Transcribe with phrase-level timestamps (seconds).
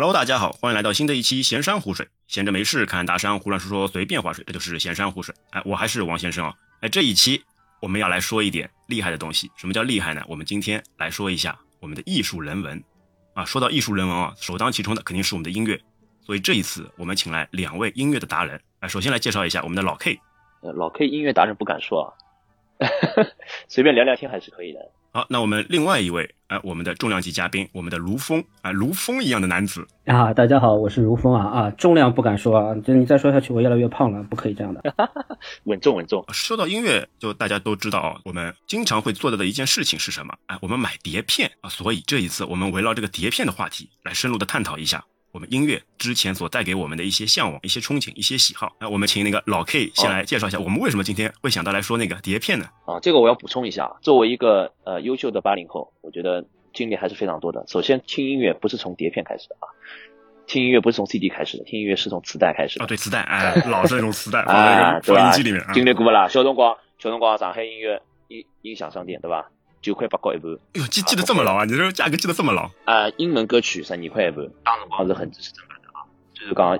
[0.00, 2.08] Hello，大家好，欢迎来到新的一期闲山湖水。
[2.26, 5.34] 闲着没事看大山胡乱说说，随便划水，这就是闲山湖水。
[5.50, 6.54] 哎，我还是王先生啊。
[6.80, 7.44] 哎，这一期
[7.82, 9.50] 我们要来说一点厉害的东西。
[9.58, 10.22] 什么叫厉害呢？
[10.26, 12.82] 我们今天来说一下我们的艺术人文。
[13.34, 15.78] 啊，说到艺术人文啊，首当其冲的肯定是我们的音乐。
[16.24, 18.58] 所以这一次我们请来两位音乐的达人。
[18.78, 20.18] 哎，首先来介绍一下我们的老 K。
[20.62, 22.88] 呃，老 K 音乐达人不敢说啊，
[23.68, 24.80] 随便聊聊天还是可以的。
[25.12, 34.80] 好，那我们另外一位，哎，我们的重量级嘉宾，我们的卢峰，啊，卢峰一样的男子啊，大家好，我是卢峰啊啊，重量不敢说啊，就你再说下去，我越来越胖了，不可以这样的，
[35.64, 36.24] 稳重稳重。
[36.32, 40.32] 说到音乐，就大家都知道啊，我们经常会做到的一件事情是什么？
[40.46, 45.04] 哎，我们买碟片啊，所以这一次我们围绕这个碟片的话题来深入的探讨一下。
[45.32, 52.66] 我们音乐之前所带给我们的一些向往、一些憧憬、一些喜好，那我们请那个老 K 先来介绍一下，我们为什么今天会想到来说那个碟片呢？
[52.84, 57.64] 啊，这个我要补充一下，作为一个呃优秀的八零后，我觉得经历还是非常多的。
[57.68, 59.70] 首先，听音乐不是从碟片开始的啊，
[60.48, 62.84] 听音乐不是从 CD 开始的，听音乐是从磁带开始的。
[62.84, 65.64] 啊，对，磁带，哎， 老是那种磁带放在放音机里面。
[65.72, 66.26] 经历过不啦？
[66.26, 69.48] 小辰光，小辰光上海音乐音音响商店，对吧？
[69.80, 70.52] 九块八角一盘。
[70.74, 71.64] 哎呦，记记得这么牢啊？
[71.64, 72.70] 你这价格记得这么牢？
[72.84, 76.04] 啊，英文歌曲十二块一盘，当辰光是很支持正版的啊。
[76.34, 76.78] 就是讲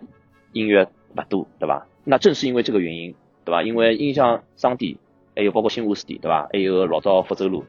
[0.53, 1.87] 音乐不多，对吧？
[2.05, 3.63] 那正是因为这个原因，对吧？
[3.63, 4.97] 因为音响商店，
[5.37, 6.49] 还有包括新华书店，对吧？
[6.53, 7.65] 还有老早福州路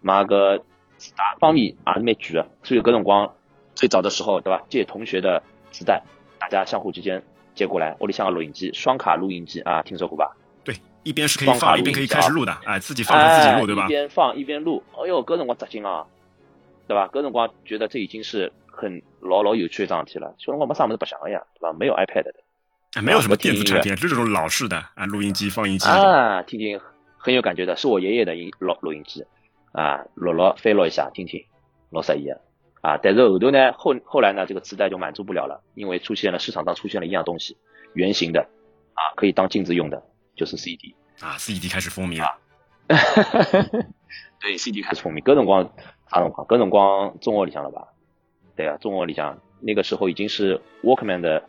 [0.00, 0.58] 买个
[0.98, 3.34] 磁带方面也是蛮贵的，所以搿辰光
[3.74, 4.62] 最早的时候，对吧？
[4.68, 6.02] 借同学的磁带，
[6.38, 7.22] 大家相互之间
[7.54, 10.36] 借过来，屋里向个录音机，双卡录音机啊，听说过吧？
[11.02, 13.84] 对，一边是可以放，一边可以开始录的，哎，自己放自己录，对吧？
[13.84, 16.04] 一边放一边录，哎呦，搿辰光扎劲啊，
[16.86, 17.08] 对吧？
[17.12, 18.52] 各种光觉得这已经是。
[18.74, 21.76] 很老老有趣的桩事体了，小辰光没啥么子白相个呀，对吧？
[21.78, 26.80] 没有 iPad 的，没有什么电子产品，就这种老式的啊，录音机、放音机啊，听听
[27.18, 29.22] 很有感觉的，是我爷爷的音录录音机
[29.72, 31.44] 啊，录录翻录一下听听，
[31.90, 32.38] 老色一啊。
[32.80, 37.54] 啊，但是后头呢，后后来呢，这个磁带就满足不了了，因为出现了市场上出现了一样东西，
[37.92, 38.40] 圆形的
[38.94, 40.02] 啊，可以当镜子用的，
[40.36, 42.38] 就是 CD 啊，CD 开始风靡了，
[44.40, 45.62] 对，CD 开始风靡，各种光
[46.10, 47.88] 啥辰光，各种光中国里向了吧？
[48.56, 51.42] 对啊，中国里向那个时候已经是 Walkman 的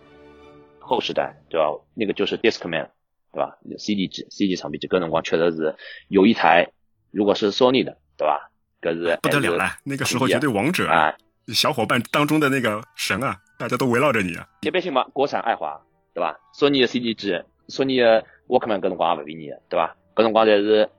[0.80, 1.68] 后时代，对吧？
[1.94, 2.90] 那个就是 Discman，
[3.32, 5.76] 对吧？CD 机、CD 唱片机，搿辰光确实是
[6.08, 6.70] 有一台，
[7.12, 8.50] 如果是 Sony 的，对吧？
[8.82, 11.16] 可是不得了了，那个时候绝对王者啊！
[11.54, 14.48] 小伙伴当中的那个神啊，大家都围绕着你啊！
[14.62, 15.82] 你别信嘛，国产爱华，
[16.14, 17.32] 对吧？Sony 的 CD 机
[17.70, 19.96] ，Sony 的 Walkman 搿辰光也勿便宜，对吧？
[20.16, 20.90] 搿辰光侪是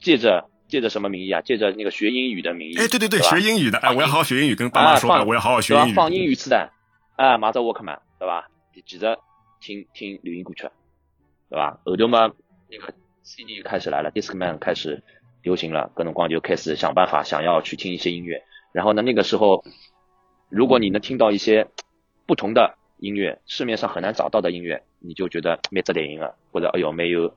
[0.00, 0.48] 借着。
[0.68, 1.40] 借着什么名义啊？
[1.40, 2.76] 借着那个学英语的名义。
[2.76, 5.94] 哎，对对对，学英语的，哎，我要好好学英语，跟爸妈说，我要好好学英语。
[5.94, 6.70] 放英语磁带，
[7.16, 8.50] 哎，买只沃克曼，对吧？
[8.84, 9.18] 记着
[9.62, 10.68] 听听流行歌曲，
[11.48, 11.80] 对吧？
[11.86, 12.30] 后头嘛，
[12.68, 12.92] 那个
[13.22, 15.02] CD 开始来了，Discman 开始
[15.42, 18.42] 流行了，各种光就开始想办法想要去听一些音乐。
[18.72, 19.64] 然后呢，那个时候，
[20.50, 21.66] 如果你能听到一些
[22.26, 27.32] 不同的音乐，市面上很难找到的音乐，你就觉得没值得音了，或者哎呦没有。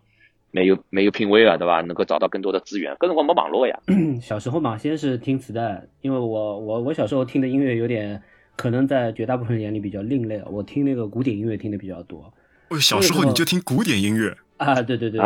[0.53, 1.79] 没有没有品味了，对吧？
[1.79, 3.79] 能够找到更多的资源，各种光没网络呀。
[4.21, 8.21] 小时候嘛，先是听磁带，因为我我我小时候听的音乐有点，
[8.57, 10.43] 可能在绝大部分人眼里比较另类。
[10.47, 12.33] 我听那个古典音乐听的比较多。
[12.67, 14.81] 哦，小时候你就听古典音乐啊？
[14.81, 15.21] 对对对，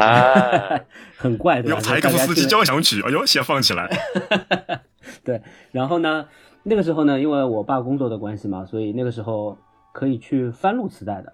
[1.17, 1.72] 很怪的。
[1.72, 1.79] 要？
[1.79, 3.90] 柴可夫斯基交响曲，哎呦，先放起来。
[5.25, 5.41] 对，
[5.72, 6.28] 然后呢，
[6.62, 9.57] 那个时候呢，因为我爸工作的关系嘛，所以那个时候
[9.91, 11.34] 可以去翻录磁带的啊。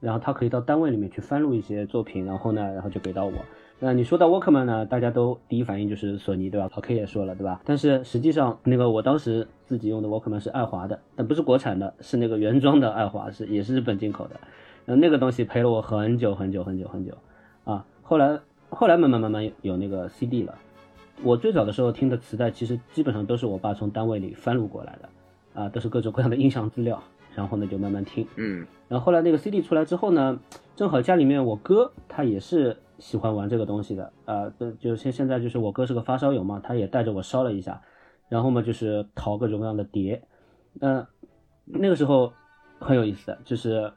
[0.00, 3.32] 然后他可以到单位里面去翻录一些作品，然后呢，然后就给到我。
[3.78, 6.68] 那你说到 Walkman 呢，大家都第一反应就是索尼，对吧？
[6.74, 7.62] 老 K 也说了，对吧？
[7.64, 14.38] 但是实际上，那个我当时自己用的 Walkman 是爱华的，但不是国产的，是那个原装的爱华，是也是日本进口的。
[14.84, 17.16] 然后那个东西陪了我很久很久很久很久
[17.64, 17.84] 啊。
[18.02, 18.38] 后来
[18.68, 20.54] 后来慢慢慢慢有那个 CD 了。
[21.22, 27.02] 我最早的时候听的磁带，其实基本上都是我爸从单位里翻录过来的，啊，都是各种各样的音响资料。
[27.34, 30.38] 然后呢，就慢慢听，嗯，然后后来那个 CD 出来之后呢，
[30.74, 37.80] 正好家里面我哥他也是喜欢玩这个东西的，啊，就现现在就是我哥是个发烧友嘛，他也带着我烧了一下，
[38.28, 40.22] 然后嘛就是淘各种各样的碟，
[40.80, 41.06] 嗯，
[41.64, 42.32] 那个时候
[42.78, 43.92] 很有意思的，就是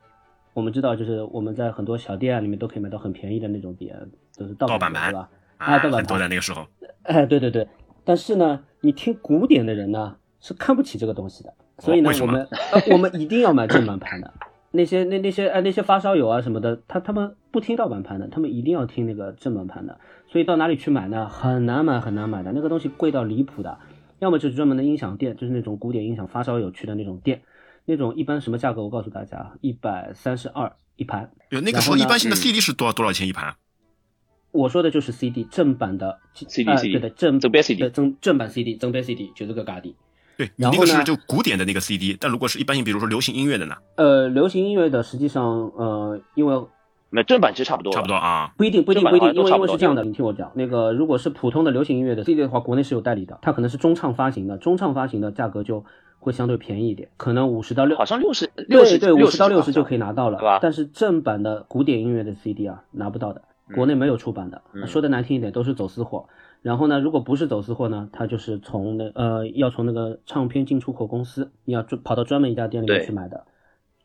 [0.53, 3.95] 我们知道就是我们在很多小店里面都可以买到很便宜的那种碟，
[4.37, 5.29] 都是盗版盘，对吧？
[5.57, 6.65] 啊，盗版很多的那个时候，
[7.03, 7.67] 哎，对对对，
[8.03, 11.53] 但是呢，你听古典的人呢是看不起这个东西的。
[11.83, 12.47] 所以呢，我们
[12.91, 14.33] 我们一定要买正版盘的。
[14.71, 19.99] 那些那那些哎那些发烧友啊什么的，他他们不听盗版盘的，他们一定要听那个正版盘的。
[20.31, 21.27] 所以到哪里去买呢？
[21.27, 23.77] 很难买很难买的，那个东西贵到离谱的。
[24.19, 27.41] 要么就是专门的音响店，就是那种古典音响发烧友去的那种店，
[27.83, 28.81] 那种一般什么价格？
[28.81, 31.29] 我告诉大家，一百三十二一盘。
[31.49, 33.53] 有那个时候一般性的 CD 是多少多少钱一盘？
[34.51, 39.93] 我说的就是 CD 正版的 CD，对的正正版 CD，正正版 CD 正版 CD 就是个价钿。
[40.37, 46.61] 对，然后呢那个是就古典的那个 CD，但如果是一般性，比如说流行音乐的呢，呃，流行音乐的实际上呃，因为
[47.09, 48.15] 那正版其实差不多，差不多。
[48.15, 48.51] 啊。
[48.57, 55.85] 不一定，不一定，不一定，因为因为是这样的，你听我讲，那个如果是普通的流行音乐的 CD 的话，国内是有代理的，它可能是中唱发行的，中唱发行的价格就
[56.19, 59.83] 会相对便宜一点，可能五十到六好，像六十六十对对，五十到六十就。
[59.83, 64.61] 可以拿到了，对吧但是正版的古典音乐的 CD 啊，拿不到的，嗯国内没有出版的。
[64.73, 66.25] 嗯说的难听一点，都是走私货。
[66.63, 73.45] 然后呢，如果不是走私货呢，它就是从那呃要从那个唱片进出口公司，你要专跑到专门一家店里面去买的，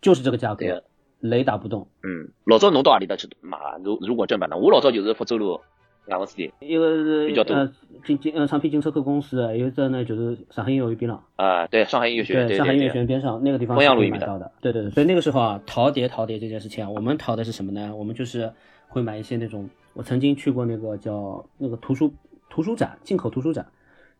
[0.03, 0.83] 就是这个价格，
[1.21, 1.89] 雷打不动。
[2.03, 3.79] 嗯，老早侬到阿里搭去买啊？
[3.83, 5.61] 如如果正版的，我老早就是福州路
[6.07, 7.71] 两个 CD 一个是比较多呃
[8.05, 14.51] 进进呃唱片进出口公司，还有一个呢就是上海音乐学院边上，啊，对，上海音乐学院，对上海音乐学院边上那个地方丰是可以买到的。
[14.61, 17.95] 对对对，所以那个时候啊，淘碟淘碟这件事情啊，我们淘的是什么呢？
[17.95, 18.53] 我们就是
[18.89, 22.13] 会买一些那种，我曾经去过那个叫那个图书
[22.49, 23.67] 图书展，进口图书展，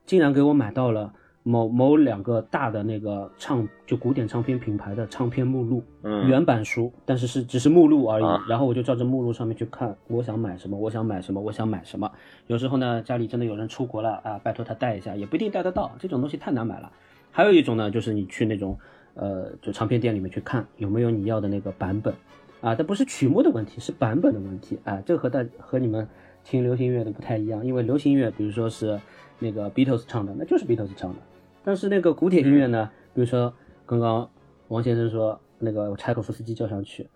[0.07, 8.25] 竟然给我买到了某某两个大的那个唱就古典唱片品牌的唱片目录，嗯原版书，但是是只是目录而已。
[8.25, 12.11] 啊然后我就照着目录上面去看，我想买什么，我想买什么，我想买什么。
[12.49, 16.93] 有时候呢，家里真的有人出国了啊，拜托他带一下，也不一定带得到，这种东西太难买了。
[17.31, 18.79] 还有一种呢，就是你去那种
[19.15, 22.13] 呃，就唱片店里面去看有没有你要的那个版本
[22.61, 24.79] 啊，但不是曲目的问题，是版本的问题。
[24.85, 26.09] 啊，这个和大和你们
[26.45, 28.99] 听流行音乐的不太一样，因为流行音乐，比如说是
[29.39, 31.19] 那个 Beatles 唱的，那就是 Beatles 唱的。
[31.65, 33.53] 但是那个古典音乐呢，比如说
[33.85, 34.31] 刚刚
[34.69, 37.09] 王先生说那个柴可夫斯基交响曲，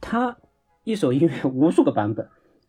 [0.00, 0.36] 他
[0.84, 2.26] 一首音乐无数个版本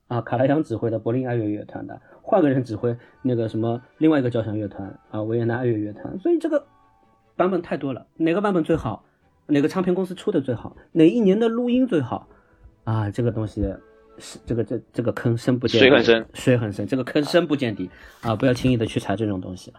[0.07, 6.67] 啊，卡拉扬指挥的柏林爱乐乐团的，换个人指挥那个什么另外一个交响乐团啊，维也纳爱乐乐团，所以这个
[7.35, 9.03] 版本太多了，哪个版本最好，
[9.47, 12.27] 哪个唱片公司出的最好，哪一年的录音最好
[12.83, 13.73] 啊，这个东西
[14.17, 17.89] 是这个这这个坑深不见底，水很深，水很深，这个坑深不见底
[18.21, 19.73] 啊，不要轻易的去查这种东西。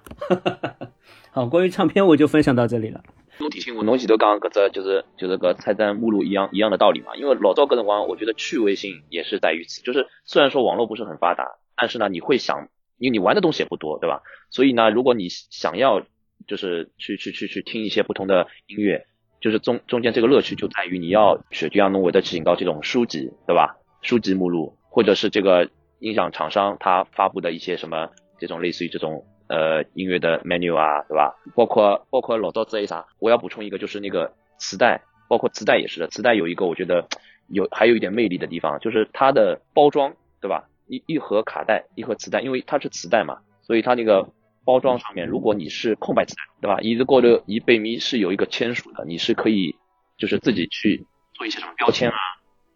[1.31, 3.03] 好，关于唱片我就分享到这里了。
[3.39, 7.17] 总体性我，侬前头讲搿只就是就是个菜单目录一样一样的道理嘛。
[7.17, 11.45] 因为老赵搿辰光，我觉得趣味性也是在于此，就是虽然说网络不是很发达，
[11.77, 12.69] 但是呢，你会想，
[12.99, 14.23] 因为你玩的东西也不多，对吧？
[14.51, 16.03] 所以呢，如果你想要
[16.47, 19.07] 就是去去去去听一些不同的音乐，
[19.41, 23.77] 就是中中间这个乐趣就在于你要去就像侬会得去寻到这种书籍，对吧？
[24.03, 31.35] 书籍目录，或者是这个音响厂商他发布的一些什么这种类似于这种呃音乐的 menu 啊，对吧？
[31.55, 33.07] 包括包括老早子有啥？
[33.19, 36.09] 我要补充一个，就是那个磁带，包括磁带也是的。
[36.09, 37.07] 磁带有一个我觉得
[37.49, 40.69] 有还有一点魅力的地方，就是它的包装，对吧？
[40.89, 44.29] 一一盒卡带，一盒磁带，因为它是磁带嘛，所以它那个
[44.65, 46.81] 包装上面，如果你是空白磁带，对吧？
[46.81, 49.77] 一直过的一背面是有一个签署的，你是可以
[50.19, 52.17] 就是自己去做一些什么标签啊，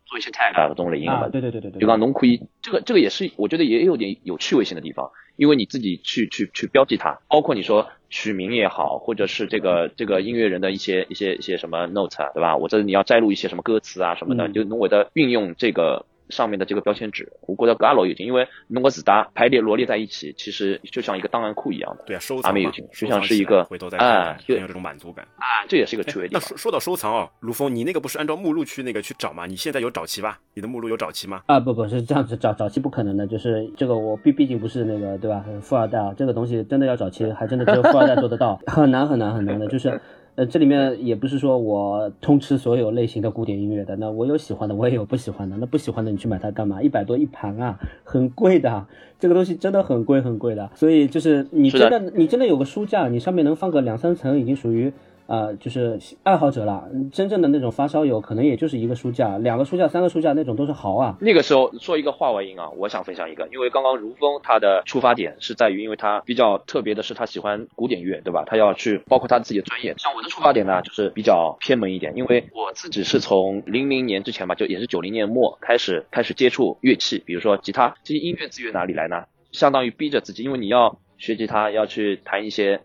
[0.07, 1.13] 做一些 tag 啊这种类型的。
[1.13, 12.57] 啊，对对对对对，就讲侬可以，这个这个也是我觉得也有点有趣味性的地方，因为你自己去去去标记它，包括你说取名也好，或者是这个这个音乐人的一些一些一些什么 note 啊，对吧？
[12.57, 25.27] 我这你要摘录一些什么歌词啊什么的，嗯就侬会的运用这个上面的这个标签纸，我觉得搿也老有劲，因为侬个字打排列罗列在一起，其实就像一个档案库一样的，对啊，收藏嘛阿美有劲就像是一个回头再哎看，就很有这种满足感。
[25.37, 26.29] 啊，这也是一个趣味。
[26.31, 29.47] 那说说到收藏哦，卢峰，你那个不是按照目录去那个去找吗？
[29.47, 30.39] 你现在有找齐吧？
[30.55, 31.43] 你的目录有找齐吗？
[31.47, 40.01] 啊，不不是这样子，找找齐不可能的，就是这个我毕毕竟不是那个对吧，富二代啊，这个东西真的要找齐，还真的只有富二代做得到， 很难很难很难的，就是。
[40.37, 45.57] 呃，这里面也不是说我通吃所有类型的古典音乐的，那我有喜欢的，我也有不喜欢的。
[45.57, 46.83] 那不喜欢的你去买它干嘛？
[46.83, 48.87] 一百多一盘啊，很贵的，
[49.19, 50.71] 这个东西真的很贵很贵的。
[50.75, 54.93] 所以就是你真的你真的有个书架，你上面能放个两三层，已经属于
[55.27, 56.89] 啊、就是爱好者了。
[57.13, 61.17] 真正的那种发烧友，可能也就是一个书架、两个书架、三个书架那种都是豪啊。
[61.21, 68.45] 那个时候说一个话外音啊，我想分享一个，因为刚刚如风他的出发点是在于，因为他比较特别的是他喜欢古典乐，对吧？
[68.47, 69.95] 他要去包括他自己的专业。
[69.99, 79.25] 像我的出发点呢，就是比较偏门一点，因为我自己是从零零年之前吧，就也是九零年末开始开始接触乐器，比如说吉他，这些音乐资源哪里来呢？
[79.53, 82.81] 相当于逼着自己，因为你要学吉他，要去弹一些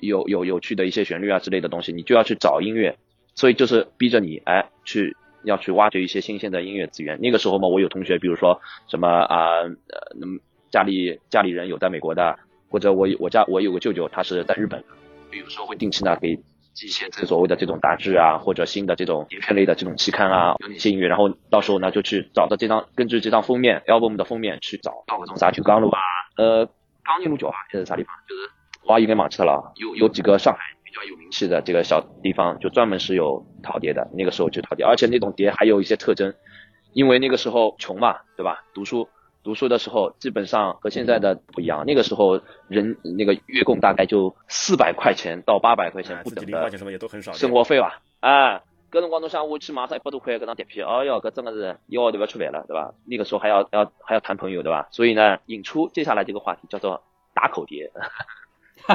[0.00, 2.96] 有有有趣的一些旋律啊之类的东西，你就要去找音乐，
[3.34, 7.18] 所以就是逼着你哎去要去挖掘一些新鲜的音乐资源。
[7.20, 9.70] 那个时候嘛，我有同学，比如说什么啊呃，
[10.18, 10.38] 那么
[10.70, 16.36] 家里家里人有在美国的，或者我我家我有个舅舅，他是在日本的，有时候会定期呢给
[16.72, 26.00] 寄一些这所谓的这种杂志啊，或者新的这种碟片类的这种期刊啊，有哪些音乐，然后到时候呢就去找到这张根据这张封面 album 的封面去找到搿种啥九江路啊，
[26.36, 26.66] 呃
[27.04, 28.50] 江宁路桥啊，还是啥地方，就是
[28.86, 36.34] 我也应该忘记了啊，有有几个上海比较有名气的这个小地方，就专门是有淘碟的，那个时候去淘碟，而且那种碟还有一些特征，
[36.92, 38.64] 因为那个时候穷嘛，对吧？
[38.74, 39.08] 读书
[39.42, 41.84] 读书的时候，基本上和现在的不一样。
[41.86, 46.70] 那个时候人那个月供大概就四百块钱到八百块钱不等的
[47.32, 48.00] 生活费吧。
[48.20, 52.94] 啊，搿辰光侬想我去马上一百多块搿张碟片，哎哟，搿真的是一号头要吃饭了，对吧？
[53.06, 54.88] 那个时候还要要还要谈朋友，对吧？
[54.92, 57.02] 所以呢，引出接下来这个话题叫做
[57.34, 57.90] 打口碟。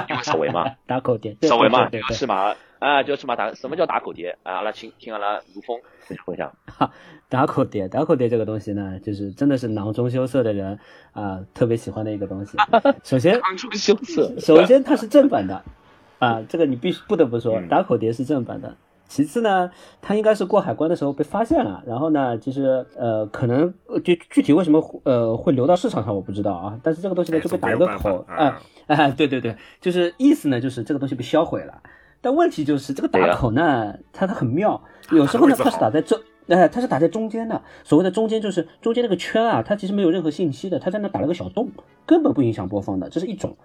[0.09, 2.55] 因为稍微嘛， 打口碟，稍微嘛，对，对是嘛？
[2.79, 4.37] 啊，就是嘛打，什么叫打口碟？
[4.43, 5.79] 啊，阿拉请听阿拉如风
[6.25, 6.53] 分享。
[6.65, 6.91] 哈，
[7.27, 10.79] 打口碟，打口碟这个东西呢，就是真的是囊中羞涩的人
[11.11, 12.57] 啊，特别喜欢的一个东西。
[13.03, 14.39] 首先，囊中羞涩。
[14.39, 15.63] 首先，它是正版的
[16.19, 18.75] 啊，这个你必须不得不说，打口碟是正版的。
[19.09, 19.69] 其次呢，
[20.01, 23.73] 它应该是过海关的时候被发现了，然后呢，其实呃，可能
[24.03, 28.53] 就具体为什么呃会流到市场上我不知道啊，但是这个东西呢就被打了个口，哎
[28.85, 31.81] 哎，对对对，就是意思呢就是这个东西被销毁了，
[32.21, 41.71] 但问题就是这个打口呢，它它很妙， 有时候呢它是打在这，哎，它是打在中间的，所谓的中间就是中间那个圈啊，它其实没有任何信息的，它在那打了个小洞，
[42.05, 43.57] 根本不影响播放的，这是一种，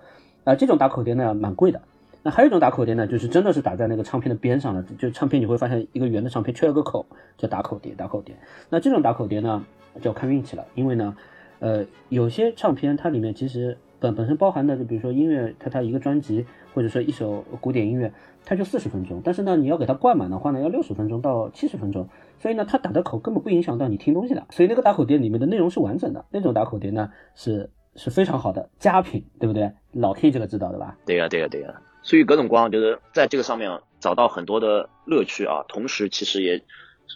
[0.44, 1.82] 啊，这种打口碟呢蛮贵的。
[2.24, 7.04] 那还有一种打口碟呢，就是真的是打在那个唱片的边上了，就唱片你会发现一个圆的唱片缺了个口，
[7.36, 7.94] 叫打口碟。
[7.94, 8.34] 打口碟，
[8.70, 9.62] 那这种打口碟呢，
[10.00, 11.14] 就要看运气了，因为呢，
[11.58, 18.10] 呃，有些唱片它里面其实本本身包含的，就比如说音乐，它它一个专辑或者说一首古典音乐，
[18.42, 29.70] 它就四十分钟，但是呢，你要给它灌满的话呢，要六十分钟到七十分钟，所以呢，它打的口根本不影响到你听东西的，所以那个打口碟里面的内容是完整的，那种打口碟呢是是非常好的佳品，对不对？
[29.92, 30.96] 老 K 这个知道的吧？
[31.04, 31.74] 对呀，对呀，对呀。
[32.04, 36.62] 所以各种光就是在这个上面找到很多的乐趣啊，同时其实也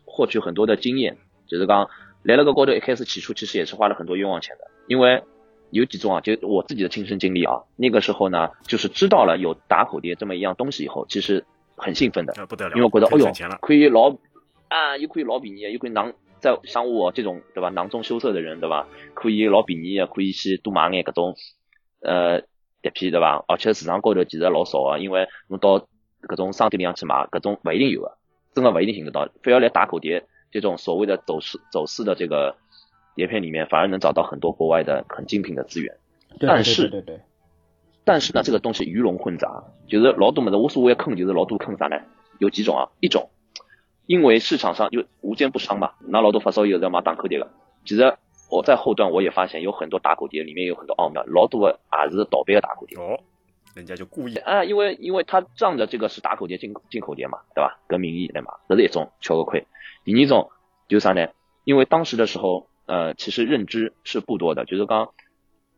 [0.06, 1.18] 获取很多的经验。
[1.46, 1.88] 就是刚
[2.22, 5.22] 来了个高头，一开始起初其实也是花了很多冤枉钱的，因为
[5.70, 11.44] 有几种啊，就我自己的亲身经历啊，那个时候呢，就是知道了有打口碟这么一样东西以后，其实
[11.76, 14.16] 很兴奋的，不得了，因为我觉得哦哟，可以老
[14.68, 21.34] 啊，又可以老便宜，又可以囊在像我这种对吧，囊中羞涩的人对吧，可以老便宜，可以去多买眼各种
[22.00, 22.42] 呃。
[22.82, 23.44] 碟片对伐？
[23.48, 25.86] 而且市场高头其实老少啊，因为侬到
[26.22, 28.16] 搿种商店里向去买，搿种勿一定有个，
[28.54, 29.28] 真的勿一定寻得到。
[29.42, 32.56] 非要来打口碟这种所谓的走私走私的这个
[33.14, 35.96] 碟片里面，反而能找到很多国外的很精品的资源。
[36.40, 37.20] 但是，对对。
[38.04, 42.00] 但是呢，这个东西鱼龙混杂，就是老多么的无所谓坑，就是老多坑啥呢？
[42.38, 42.88] 有几种啊？
[43.00, 43.30] 一种，
[44.06, 47.50] 因为市场上就无奸不商嘛，拿老多发烧友在买打口碟个，
[47.84, 48.16] 其实。
[48.50, 52.98] 我在后段我也发现有很多打狗碟，里面有很多奥妙，老多也是盗版的打狗碟。
[52.98, 53.18] 哦，
[53.74, 57.78] 人家就故意啊，因为因为他仗着这个是打口碟进进口碟嘛，对吧？
[57.86, 59.66] 跟名义对嘛，这是一种吃个亏。
[60.04, 60.50] 第二种
[60.88, 61.28] 就是啥呢？
[61.64, 65.10] 因为当时的时候，呃，其实认知是不多的，就是刚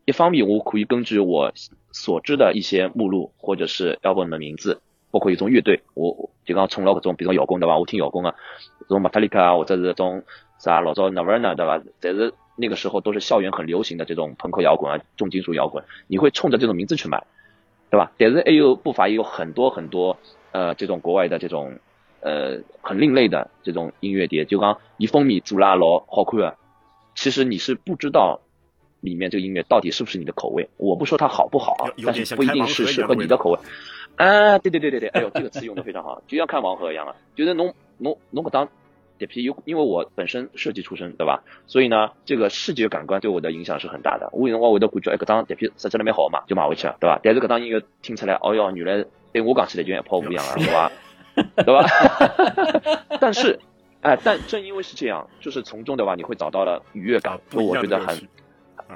[0.04, 1.52] 一方面我可以根据我
[1.92, 7.76] 所知的一些目录或者是 album 的名字，包括一种乐队，我就刚冲到各种，比如摇滚对吧？
[7.76, 8.34] 我听摇滚啊，
[8.80, 10.22] 这种 Metallica 啊，或者是这种
[10.58, 11.82] 啥老早 Nirvana 对吧？
[12.00, 17.24] 但是那个时候都是校园很流行的这种朋克摇滚啊，重金属摇滚，你会冲着这种名字去买，
[17.90, 18.12] 对吧？
[18.18, 20.18] 但是也有不乏也有很多很多
[20.52, 21.78] 呃这种国外的这种
[22.20, 26.54] 呃很另类的这种音乐碟，就刚一封面做拉老好看啊，
[27.14, 28.40] 其实你是不知道
[29.00, 30.68] 里面这个音乐到底是不是你的口味。
[30.76, 33.58] 我不说它好不好啊，但是不一定是适合你的口味。
[34.16, 38.68] 啊，对对对对对，哎呦，这个词用的非常好，就像看盲盒一样啊，就是侬侬侬个当。
[39.20, 41.44] 碟皮有，因为我本身设计出身，对吧？
[41.66, 44.30] 所以呢，这个视觉感官对我的影响是很大的。
[44.32, 47.20] 我有辰光会得感觉，哎，搿张碟片设计了蛮好嘛，就买回去了，对吧？
[47.22, 50.90] 但是搿张音乐听起来，哦哟，原来对我讲起来就一泡不一样了， 对吧？
[51.56, 51.84] 对吧？
[53.20, 53.60] 但是，
[54.00, 58.16] 哎，但正因为是这样，就是从中对吧，你会找到了愉悦感，我觉得很。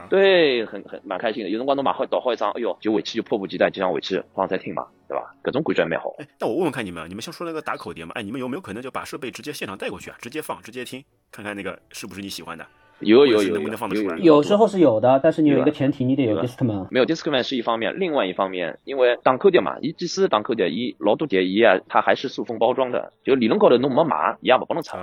[0.09, 1.49] 对，很很蛮开心的。
[1.51, 5.35] 有辰光侬买好倒好一张，哎呦，就回去就迫不及待，就想回去放再听嘛，对吧？
[5.43, 6.15] 各种感觉蛮好。
[6.19, 8.13] 哎，那我问问看你们，你们像说那个打口碟嘛？
[8.15, 10.17] 哎，你们有没有可能就把设备直接现场带过去啊？
[10.21, 12.67] 直接放，直接听，看看那个是不是你喜欢的？
[13.01, 14.17] 有有有，能不能放得出来？
[14.19, 16.87] 有时候是有的，但是你有一个前提，你得有 Discman。
[16.91, 24.97] 没有 Discman 是一方面，另外一方面，因为打口碟嘛，伊即使打口碟，伊老多碟伊啊，它还是塑封包装的，就理论高头侬没买，伊也不帮侬拆。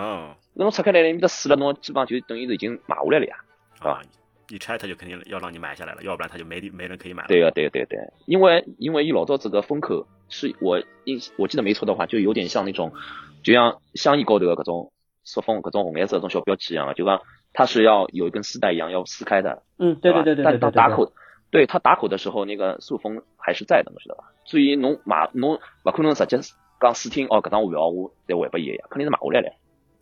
[0.53, 3.35] 那侬拆开来，你面搭撕了，侬基本上就等于是已经买下来了呀，
[3.77, 4.01] 是吧？
[4.51, 7.27] 一拆他就肯定要让你买下来了，要不然他就没没人可以买了。
[7.29, 12.91] 对啊，对对对，因为因为一老早这个风口是我印我记得没错的话，就有点像那种，
[13.43, 14.91] 就像香烟高头的各种
[15.23, 17.21] 塑封，各种红颜色这种小标签一样的，就讲
[17.53, 19.63] 它是要有一根丝带一样要撕开的。
[19.79, 20.43] 嗯，对对对对。
[20.43, 21.13] 但当打口，
[21.49, 24.25] 对它打口的时候，那个塑封还是在的，侬晓得吧？
[24.43, 26.39] 所以侬买侬不可能直接
[26.79, 29.53] 讲试听哦，搿张我要我再还拨伊呀，肯定是买下来了，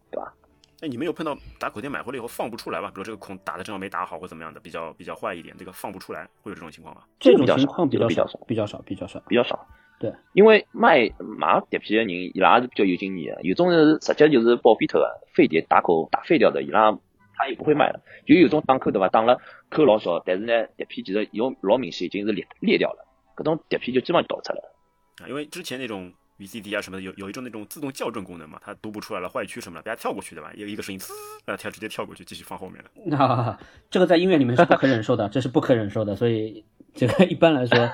[0.10, 0.34] 对吧？
[0.82, 2.88] 哎，你没有碰到打口碟买回来以后放不出来吧？
[2.88, 7.02] 比如这个孔打的正好没打好，或怎么样的，比较比较坏一点，这个放不出来，会有这种情况吗？
[7.20, 9.68] 这种情况比较少，比较少，比较少，比较少。
[10.00, 16.98] 对，因为卖买碟片的人，伊拉是比较有经验的，有种是直接就是报废脱的废碟打口打废掉的，伊拉
[17.36, 18.02] 他也不会卖的。
[18.26, 19.10] 就有种打口对伐？
[19.10, 19.38] 打了
[19.70, 23.06] 口老少，但是呢，碟片其实有老明显已经是裂裂掉了，
[23.36, 24.76] 搿种碟片就基本上倒出来了。
[25.24, 30.52] 啊，因为之前那种 VCD 啊什么的，有有一种那种自动校正功能嘛，它读不出来了坏区什么的，给它跳过去对吧？
[30.56, 31.10] 有一个声音，呲，
[31.46, 32.90] 然后它直接跳过去继续放后面了。
[33.06, 33.60] 那
[33.92, 37.90] 这个在音乐里面是不可忍受的，这是不可忍受的，所以这个一般来说，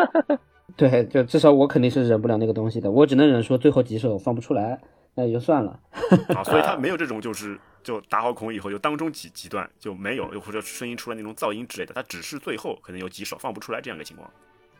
[0.76, 4.80] 对，就至少我肯定是忍不了那个东西的，我只能忍说最后几首放不出来，
[5.14, 5.80] 那也就算了。
[6.34, 14.30] 啊， 所以它没有这种就是就打好孔以后，就当中几几段就没有，又或者声音出来那种噪音之类的，它只是最后可能有几首放不出来这样一个情况。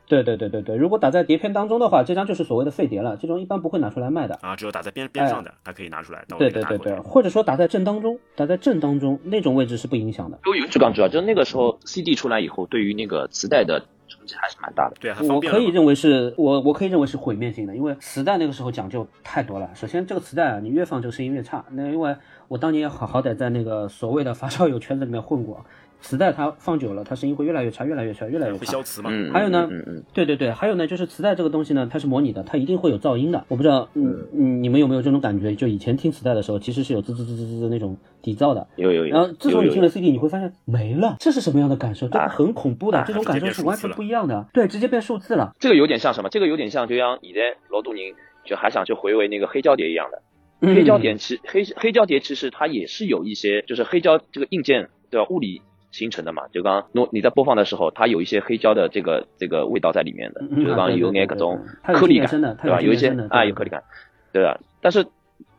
[0.09, 4.39] 对对对对对，如果打在碟片当中的话，这张就是所谓的废碟了，这种一般不会拿出来卖的。
[4.41, 6.25] 啊，只有打在边边上的，它可以拿出来。
[6.39, 10.39] 对对对对，或者说打在正当中，打在正当中那种位置是不影响的。
[10.71, 14.97] 就刚主要就是那个时候 CD 出来以后，对于那个磁带的冲击还是蛮大的。
[14.99, 19.69] 对，我可以认为是我我可以认为是毁灭性的，因为磁带那个时候讲究太多了。
[19.75, 21.65] 首先这个磁带啊，你越放这个声音越差。
[21.73, 22.17] 那因为
[22.49, 25.65] 我当年也好好歹在那个所谓的发烧友圈子里面混过。
[26.01, 28.59] 磁带它放久了，它声音会越来越差，越来越差，越来越差。
[28.61, 29.11] 会消磁嘛？
[29.13, 29.33] 嗯。
[29.33, 30.03] 还有呢，嗯嗯。
[30.15, 33.45] 对对对，还有呢，就是磁带这个东西呢，它是模拟的，它一定会有噪音的。
[33.49, 35.55] 我不知道，嗯嗯，你们有没有这种感觉？
[35.55, 38.67] 就以前听磁带的时候，其实是有滋滋滋滋滋的那种底噪的。
[38.77, 39.13] 有有有。
[39.13, 42.09] 然后自从你听了 CD，你会发现没了，这是什么样的感受？
[42.09, 44.47] 这个很恐怖的，这种感受是完全不一样的。
[44.53, 45.53] 对，直接变数字了。
[45.59, 46.29] 这个有点像什么？
[46.29, 47.41] 这个有点像，就像你的
[47.71, 48.15] 老杜宁
[48.45, 50.23] 就还想去回味那个黑胶碟一样的。
[50.61, 55.27] 黑胶碟其黑黑胶碟其实它也是有一些，就是黑胶这个硬件对吧？
[55.31, 55.63] 物理。
[55.91, 62.81] 形成的嘛，就刚刚你在播放的时候，它有一些黑胶的这个这个味道在里面的，就刚刚有点各种颗粒感，对吧？
[62.87, 63.83] 有一些啊，有颗粒感，
[64.33, 64.59] 对吧？
[64.81, 65.07] 但是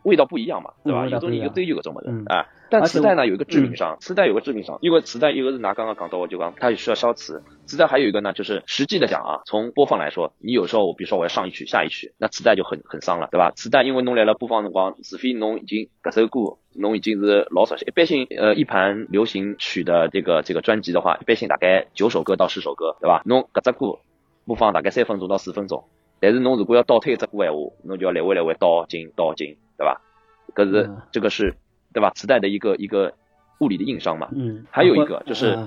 [0.03, 1.07] 味道不一样嘛，对吧？
[1.07, 2.45] 有种一个都有个这么的啊。
[2.69, 7.41] 但磁带呢有一个致命伤，磁带有个致命伤，因为磁带一个是拿刚刚讲到我，就讲它需要消磁。
[7.65, 13.51] 磁带还有一个呢，就是实际的讲啊，从播放来说，你有时候比如说我要上一曲下一曲，那磁带就很很伤了，对吧？
[13.55, 23.21] 磁带因为侬来了播放辰光，除非侬已经搿首歌侬已经是老熟悉，一般性呃一盘流行曲的这个这个专辑的话，一般性大概九首歌到十首歌，对吧？
[23.25, 23.99] 侬搿只歌
[24.45, 25.83] 播放大概三分钟到四分钟，
[26.19, 30.01] 但是侬如果要倒退一只歌闲话，侬就要来回来回倒进倒进，对吧？
[30.55, 31.55] 搿是这个是。
[31.93, 32.11] 对吧？
[32.15, 33.13] 磁带的一个一个
[33.59, 34.29] 物理的硬伤嘛。
[34.31, 34.65] 嗯。
[34.71, 35.57] 还有一个就是，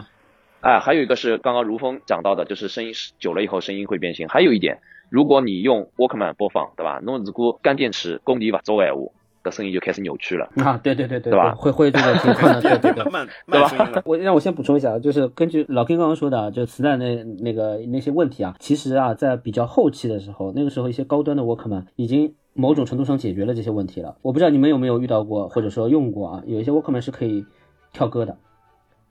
[0.61, 4.28] 哎，还有一个是刚刚如风讲到的，就是声音久了以后声音会变形。
[4.28, 4.78] 还有一点，
[5.11, 7.00] 如果你用 Walkman 播放，对吧？
[7.02, 9.00] 侬如果干电池功率不足的闲话，
[9.44, 10.48] 这声音就开始扭曲了。
[10.56, 11.52] 啊，对对对对，对吧？
[11.56, 14.02] 会会这个情况的， 对对对，慢对吧？
[14.06, 22.35] 我让我先补充一下，就是根据老 K 刚刚说的，就磁带那那个那些问题啊，其实啊，在比较后期的时候，那个时候一些高端的 Walkman 已经。
[22.54, 24.16] 某种程度上解决了这些问题了。
[24.22, 26.42] 我不知道你们有没有遇到过，或者说用过啊？
[26.46, 27.44] 有一些 Walkman 是可以
[27.92, 28.36] 跳歌的，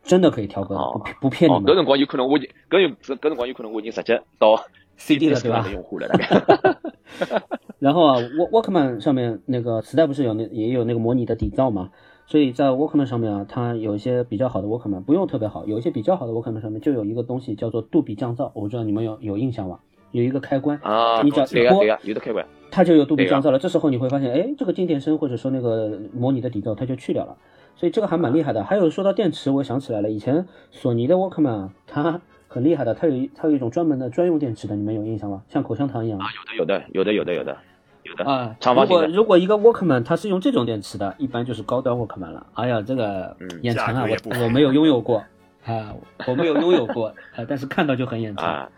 [0.04, 1.64] 真的可以跳歌，不不骗你们。
[1.66, 4.56] 搿辰光有可能我已经，搿有搿辰光有可能我已经直接到
[4.98, 5.68] CD 了，对吧？
[5.72, 6.08] 用户了。
[7.80, 8.18] 然后啊
[8.52, 11.90] ，Walkman 上面那个磁带不是有那也有那个模拟的底噪嘛？
[12.28, 19.80] 所以在 Walkman 上面啊，它有一些比较好的 Walkman，不用特别好，有一些比较好的 Walkman 上面就有一个东西叫做杜比降噪，我不知道你们有有印象吗？
[20.12, 23.60] 有一个开关啊，你只要一拨，有的开关，它就有杜比降噪了。
[23.60, 27.38] 这时候你会发现，哎，这个静电声或者说那个模拟的底噪，它就去掉了。
[27.76, 28.64] 所以这个还蛮厉害的。
[28.64, 35.44] 还有说到电池，我想起来了，以前索尼的 Walkman 它很厉害的，它有它有一种专门的专用电池的，你们有印象吗？
[35.48, 36.26] 像口香糖一样啊，
[36.58, 37.58] 有的有的有的有的有的
[38.04, 38.56] 有的啊。
[38.60, 39.08] 长方形的。
[39.08, 42.46] 如果如果一个 Walkman 它是用这种电池的，一般就是高端 Walkman 了。
[42.54, 45.24] 哎呀，这个眼馋啊，我我没有拥有过
[45.66, 45.94] 啊，
[46.28, 48.70] 我没有拥有过啊，但是看到就很眼馋。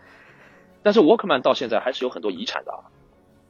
[0.82, 2.72] 但是 Walkman 到现在还是有很多遗产的，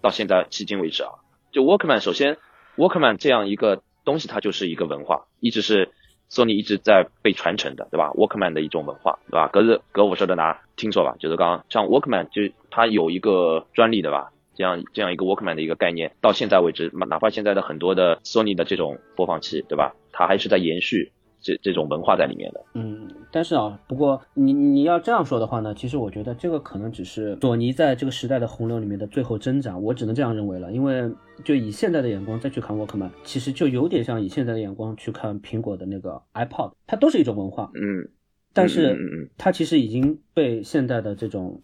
[0.04, 1.12] 到现在迄今为止啊，
[1.50, 2.36] 就 Walkman 首先
[2.76, 5.92] Walkman 这样一个东西，它就是一个文化，一直是
[6.30, 9.48] Sony 一直在被传承的，对吧？Walkman 的一种文化，对吧？
[9.48, 14.30] 格日隔我说的拿听说吧，就是刚刚像 Walkman 就它有一个专利，对吧？
[14.54, 19.94] 这样这样一个 Walkman 的一个概念，到现在为止，哪怕现在的很多的 Sony 的这种播放器，对吧？
[20.12, 21.12] 它还是在延续。
[21.44, 30.72] 这这种文化在里面的，嗯，但是啊，不过你你要这样说的话呢，其实我觉得这个可能只是索尼在这个时代的洪流里面的最后挣扎，我只能这样认为了。
[30.72, 31.08] 因为
[31.44, 38.08] 就以现在的眼光再去看沃克曼，其实就有点像以现在的眼光去看苹果的那个 iPod，它都是一种文化，嗯，
[38.54, 38.96] 但是
[39.36, 41.60] 它其实已经被现在的这种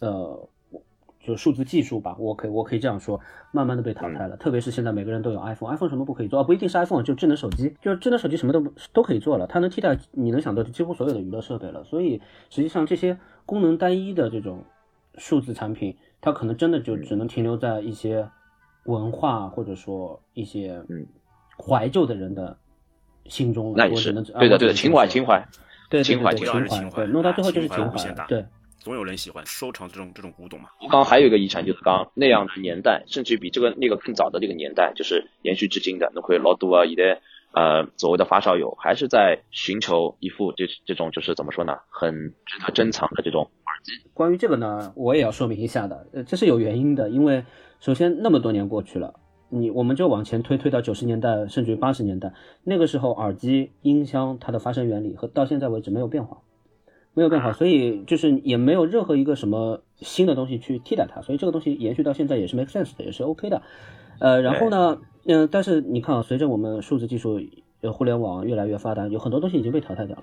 [0.00, 0.49] 呃。
[1.30, 3.20] 就数字技术吧，我可以我可以这样说，
[3.52, 4.36] 慢慢的被淘汰了。
[4.36, 6.42] 特别是现在每个人都有 iPhone，iPhone 什么不可以做啊？
[6.42, 8.60] 不一定是 iPhone，就智能手机，就是智能手机什么都
[8.92, 11.84] 都可以做了，它能替代你能想到的几乎所有的娱乐设备了。
[11.84, 13.16] 所以实际上这些
[13.46, 14.64] 功能单一的这种
[15.14, 18.28] 数字产品，它可能真的就只能停留在一些
[18.84, 20.82] 文化或者说一些
[21.56, 22.56] 怀旧的人的
[23.26, 23.74] 心中了。
[23.76, 25.46] 那也是对的，对的，情怀，情怀，
[25.88, 28.44] 对情怀，情怀，对，弄到最后就是情怀，对。
[28.80, 30.70] 总有人喜欢收藏这种这种古董嘛。
[30.82, 36.10] 吴刚还有一个遗产，就是刚那样的年代，甚至比这个那个更早的那个年代，就是延续至今的。
[36.14, 37.20] 那会老多啊，现在
[37.52, 43.92] 呃所谓的发烧友，还是在寻求一副这这种就是怎么说呢，很值得珍藏的这种耳机。
[44.14, 47.44] 关于这个呢，我也要说明一下的，呃，这是有原因的，因为
[47.80, 49.12] 首先那么多年过去了，
[49.50, 52.32] 你我们就往前推推到九十年代，甚至于八十年代，
[52.64, 56.38] 那个时候耳机音箱它的发声原理和到现在为止没有变化，
[57.14, 63.62] 没有变化，所以就是也没有任何一个什么新的东西去替代它，所以这个东西延续到现在也是 make sense 的，也是 OK 的。
[64.18, 67.40] 呃，然后呢，嗯、但是你看啊，随着我们数字技术、
[67.80, 70.22] 呃互联网越来越发达，有很多东西已经被淘汰掉了。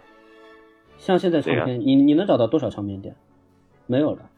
[0.97, 3.15] 像现在唱对片，你你能找到多少唱片店？
[3.86, 4.30] 没有了，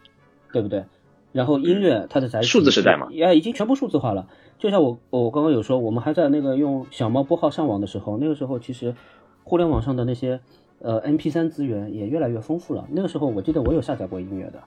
[0.54, 0.86] 对不对？
[1.32, 4.28] 然后音乐它的载体数字时代嘛也，已经全部数字化了。
[4.58, 8.96] 就像我我刚刚有说，我们还在那个用小猫拨号上网的时候，那个时候其实
[9.44, 10.40] 互联网上的那些
[10.82, 12.88] 呃 MP 3资源也越来越丰富了。
[12.92, 14.64] 那个时候我记得我有下载过音乐的，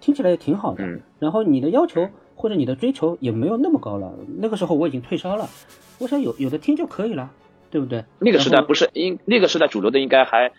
[0.00, 0.84] 听起来也挺好的。
[0.84, 4.14] 嗯然后你的要求或者你的追求也没有那么高了。
[4.38, 5.48] 那个时候我已经退烧了，
[5.98, 7.32] 我想有有的听就可以了，
[7.70, 8.04] 对不对？
[8.20, 10.52] 那个时代不是应那个时代主流的应该还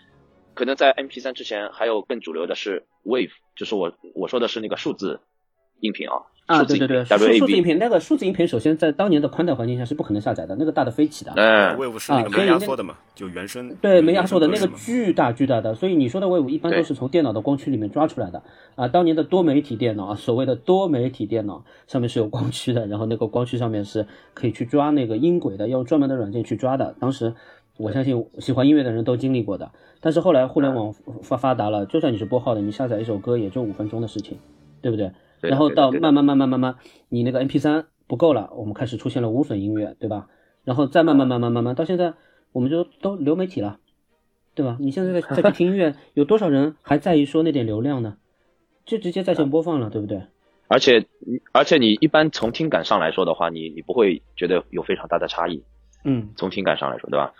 [0.54, 5.20] 可能在 MP 3之前还有更主流的是 Wave，就是我我说的是那个数字
[5.80, 11.32] 音频啊，啊，对对对，数数字音频那个数字音频，首先在当年的宽带环境下是不可能下载的，那个大的飞起的。
[11.36, 18.42] 嗯，Wave 是那个没压缩的嘛，就原声对，没压缩的那个巨大巨大的，所以你说的 Wave 一般都是从电脑的光驱里面抓出来的
[18.74, 18.88] 啊。
[18.88, 26.96] 当年的多媒体电脑啊，所谓的多媒体电脑上面是有光驱的，然后那个光驱上面是可以去抓那个音轨的，用专门的软件去抓的。
[26.98, 27.32] 当时
[27.76, 34.36] 我相信喜欢音乐的人都经历过的，但是后来互联网发发达了，就算你是拨号的，你下载一首歌也就五分钟的事情，
[34.82, 35.12] 对不对？
[35.40, 36.76] 然后到慢慢慢慢慢慢，
[37.08, 40.28] 你那个 MP 三不够了，我们开始出现了无损音乐，对吧？
[40.64, 42.14] 然后再慢慢慢慢慢慢到现在，
[42.52, 43.78] 我们就都流媒体了，
[44.54, 44.76] 对吧？
[44.80, 48.16] 你现在在再去听音乐，有多少人还在意说那点流量呢？
[48.84, 50.22] 就直接在线播放了，对不对？
[50.68, 51.06] 而且
[51.52, 55.64] 而且你一般从听感上来说的话，你你不会觉得有非常大的差异，
[56.04, 57.32] 嗯，从听感上来说，对吧？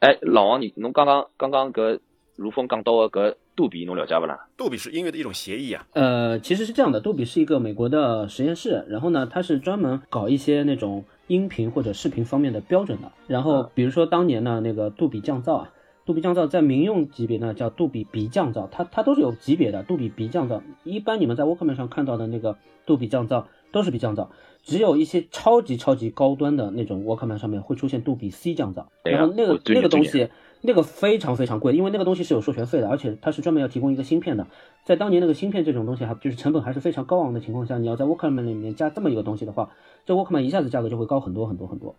[0.00, 1.98] 哎，老王，你侬刚刚刚刚搿
[2.38, 4.46] 如风讲到的搿杜比侬了解不啦？
[4.56, 13.10] 杜比是音乐的一种协议啊，呃，其实是这样的，杜比是一个美国的实验室，然后呢，它是专门搞一些那种音频或者视频方面的标准的。
[13.26, 15.72] 然后比如说当年呢，那个杜比降噪啊，
[16.06, 19.82] 杜比降噪在民用级别呢叫杜比鼻降噪，它它都是有级别的。
[19.82, 24.28] 杜比鼻降噪，一般你们在 Walkman 上看到的那个杜比降噪都是鼻降噪，
[24.62, 30.28] 只有一些超级超级高端的那种 Walkman 上面会出现杜比 C 降噪，然后那个那个东西。
[30.60, 34.46] 那个非常非常贵，因为那个东西是有授权费的，而且它是专门要提供一个芯片的。
[34.84, 39.70] 在当年那个芯片这种东西还就是成本还是非常高昂的情况下，你要在 Walkman 里面加这么一个东西的话，
[40.04, 41.94] 这 Walkman 一下子价格就会高很多很多很多。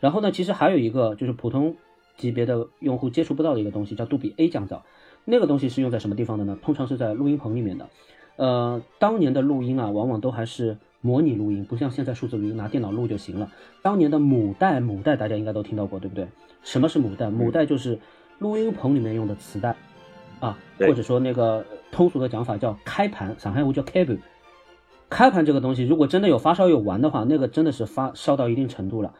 [0.00, 1.76] 然后呢，其实还有一个就是普通
[2.16, 4.80] 级别的用户接触不到的一个东西，叫杜比 A 降噪。
[5.24, 6.58] 那个东西是用在什么地方的呢？
[6.60, 7.88] 通常是在录音棚里面的。
[8.36, 13.52] 呃，当年的录音啊，往往都还是模拟录音，不像现在数字录音拿电脑录就行了。
[13.82, 16.26] 当年的母带，母带大家应该都听到过，对不对？
[16.62, 17.28] 什么是母带？
[17.28, 17.98] 母带就是
[18.38, 19.74] 录音棚里面用的磁带，
[20.40, 24.18] 啊，或者说那个通俗的讲法叫开盘，上海话叫开盘。
[25.10, 29.12] 开盘这个东西，如果真的有发烧友玩的话，那个真的是发烧到一定程度了。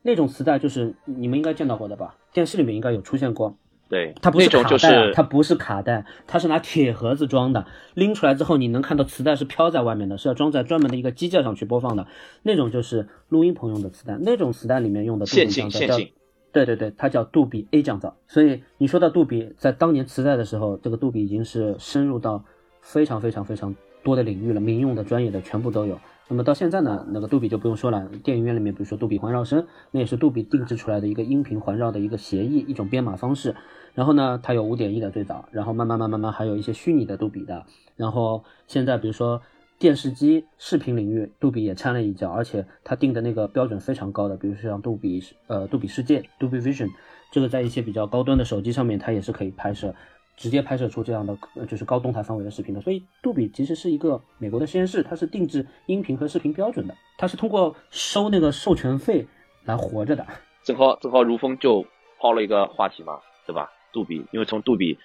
[0.00, 2.16] 那种磁带就是你们应该见到过的吧？
[2.32, 3.56] 电视里面应该有出现过。
[3.88, 12.06] 对，它不是卡带、啊，是它不是卡带，它是拿铁盒子装的，拎出来之后你能看到磁带是飘在外面的，是要装在专门的一个机架上去播放的。
[12.42, 16.12] 那种就是录音棚用的磁带，那种磁带里面用的杜线比降噪叫性线性，
[16.52, 18.12] 对对对，它叫杜比 A 降噪。
[18.26, 22.44] 所以你说到杜比，在当年磁带的时候，这个杜比已经是深入到
[22.80, 25.98] 非常非常非常多的领域了，民用的、专业的全部都有。
[26.28, 33.54] 那么到现在呢，那个杜比就不用说了，电影院里面比如说杜比环绕声，那也是杜比定制出来的一个音频环绕的一个协议，一种编码方式。
[33.94, 39.40] 然后呢，它有五点一的最早，然后慢慢慢慢慢还有一些虚拟的杜比的，然后现在比如说
[39.78, 46.88] 电视机视频领域，杜比也掺了一脚，而且它定的那个标准非常高的，比如说像杜比呃杜比世界杜比 Vision，
[47.30, 49.94] 这个在一些比较高端的手机上面，它也是可以拍摄，
[50.36, 51.36] 直接拍摄出这样的
[51.68, 52.80] 就是高动态范围的视频的。
[52.80, 59.26] 所以杜比其实是一个美国的实验室，它是定制音频和视频标准的，它是通过收那个授权费
[59.64, 60.26] 来活着的。
[60.62, 61.86] 正好正好如风就
[62.18, 63.70] 抛了一个话题嘛，对吧？
[63.92, 64.98] 杜比，因为从杜比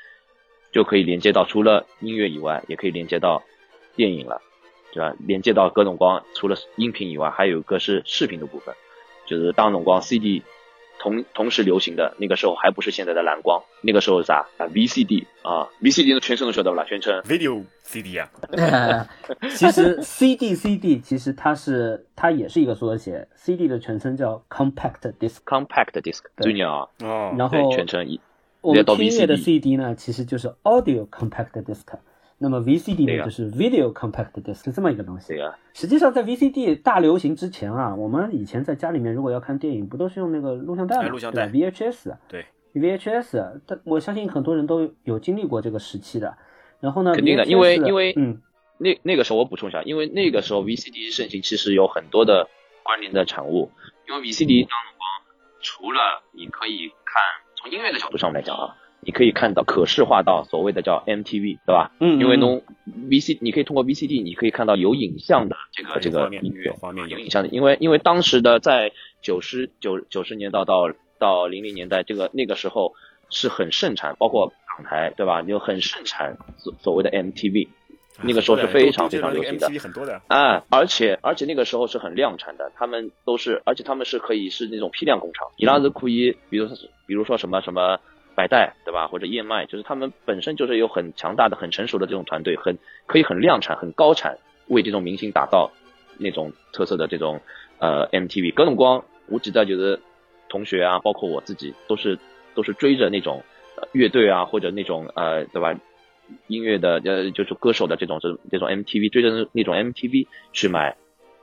[0.72, 3.44] 就可以连接到除了音乐以外，也可以连接到
[3.96, 4.42] 电影了，
[4.92, 5.16] 对吧？
[5.26, 8.76] 连接到各种光，除了音频以外，还有一个是视频的部分，
[9.26, 10.44] 就是当种光 CD
[11.00, 16.84] 同同时流行的那个时候，还不是现在的蓝光，那个时候是啥啊？VCD 啊，VCD 的全称都晓得不啦？
[16.88, 18.30] 全称 video CD 啊，
[19.56, 25.38] 其实 CD CD 其实它是它也是一个缩写，CD 的全称叫 Compact Disc。
[25.46, 28.20] Compact Disc，对对鸟啊，哦，然后对，全称一。
[28.62, 31.82] 我们到听音乐的 CD 呢，其实就是 Audio Compact Disc。
[32.42, 35.38] 那么 VCD 呢就是 Video Compact Disc 是这么一个东西对。
[35.38, 41.04] 呀，实际上，在 VCD 大流行之前啊，我们以前在家里面如果要看电影，不都是用那个录像带嘛？
[41.04, 42.18] 哎录像带 VHS。
[42.28, 46.36] 对 VHS，但我相信很多人都有经历过这个时期的。
[46.80, 48.42] 然后呢，肯定的因为因为嗯，
[48.80, 52.48] 那那个时候我补充一下，因为那个时候 VCD 盛行，其实有很多的
[52.82, 53.70] 关联的产物。
[54.10, 55.08] 因为 VCD 当光，
[55.62, 57.22] 除了你可以看
[57.56, 61.92] 从音乐的角度上来讲啊，你可以看到可视化到所谓的叫 MTV，对吧？
[62.00, 62.62] 嗯因为侬
[63.10, 66.74] VC 你可以通过 VCD 你可以看到有影像的这个这个音乐
[67.10, 72.94] 有影像的，因为因为当时的在九十九九十年代到到零零年代这个那个时候
[73.30, 75.42] 是很盛产，包括港台对吧？
[75.42, 77.68] 就很盛产所所谓的 MTV。
[78.24, 86.68] 那个时候是非常非常流行的 MTV 很多的，啊，而且而且那个时候是很量产的，他们都是，而且他们是可以是那种批量工厂，伊拉是可以，比如
[87.08, 88.00] 比如说什么什么
[88.36, 95.72] 百代对吧，或者燕麦，就是他们本身就是有很强大的、很成熟的这种团队，很可以很量产、很高产，为这种明星打造
[96.18, 97.42] 那种特色的这种
[97.80, 98.54] 呃 MTV。
[98.54, 100.00] 各种光，我记得就是
[100.50, 102.18] 同学啊，包括我自己，都是
[102.56, 103.44] 都是追着那种
[103.78, 105.78] 呃乐队啊，或者那种呃对吧？
[106.48, 110.96] 音乐的呃，就是歌手的这种这这种 MTV，追着那种 MTV 去买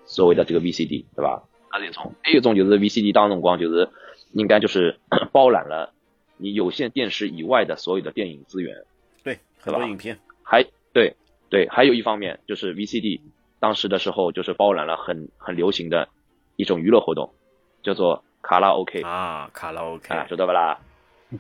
[0.07, 1.43] 所谓的这个 VCD，对吧？
[1.69, 3.91] 还有一种，还有一种就是 VCD 当中光就是
[4.33, 4.97] 应该就是
[5.31, 5.93] 包揽了
[6.39, 8.75] 你有线电视以外的所有的电影资源，
[9.23, 11.15] 对，很多影片，还对
[11.51, 13.21] 对，还有一方面就是 VCD
[13.61, 16.09] 当时的时候就是包揽了很很流行的
[16.57, 17.33] 一种娱乐活动，
[17.83, 20.79] 叫做卡拉 OK 啊，卡拉 OK，啊，知道不啦？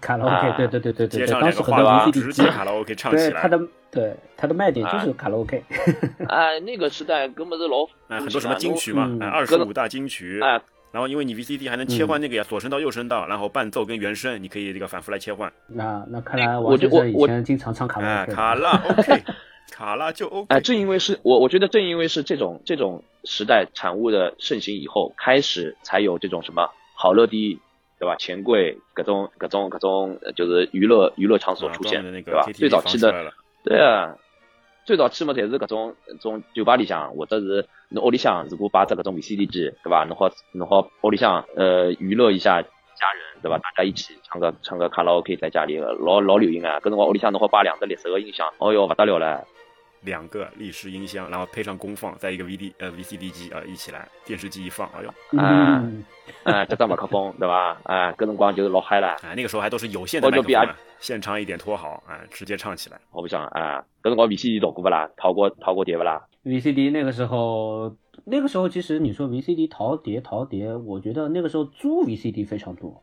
[0.01, 5.63] 卡拉 OK，啊对对对对对对，接上当时很多，VCD 机直接，卡拉 OK 唱起来，对它的对它的卖点就是卡拉 OK。
[6.29, 10.61] 哎，那个时代根本是老哎，很多什么金曲嘛，二十五大金曲，哎。
[10.91, 15.53] 然后因为你 VCD 还能切换那个呀，左声道、右声道，然后伴奏跟原声，你可以这个反复来切换。
[15.67, 19.23] 那那看来我我我前经常唱卡拉哎，卡拉 OK，
[19.71, 20.47] 卡拉就 OK。
[20.49, 27.59] 哎，正因为是我，我觉得正因为是这种这种时代产物的盛行以后，开始才有这种什么好乐迪，
[27.99, 28.17] 对吧？
[28.17, 32.59] 钱柜各种各种各种，呃就是娱乐娱乐场所啊出现，专门的那个对吧？
[32.59, 34.17] 最早期的，对啊，
[34.89, 40.07] 最早期嘛，侪是搿种种酒吧里向，或者是侬屋里向，如果摆只搿种 VCD 机，对吧？
[40.09, 42.69] 侬好侬好屋里向呃娱乐一下家
[43.13, 43.59] 人，对吧？
[43.59, 46.79] 大家一起唱个唱个卡拉 OK 在家里，老老流行啊！
[46.81, 49.45] 搿辰光屋里向侬好摆两只立式个音响，哦哟，勿得了了。
[50.01, 55.85] 两个立式音箱，然后配上功放，再一个 VD 呃 VCD 机啊、一起来，电视机一放，哎呦，啊
[56.45, 57.79] 啊，这张麦克风对吧？
[57.85, 59.09] 哎，搿辰光就是老嗨了。
[59.23, 63.01] 哎，那个时候还都是有线的麦克风啊，现场一点拖好，啊，直接唱起来。
[63.13, 65.09] 我不想啊，搿辰光 VCD 逃过不啦？
[65.17, 73.03] 逃过逃过碟不啦？VCD 那个时候，那个时候其实你说 VCD 淘碟淘碟，我觉得那个时候租 VCD 非常多，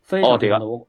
[0.00, 0.76] 非常哦对啊非常多。
[0.78, 0.88] 我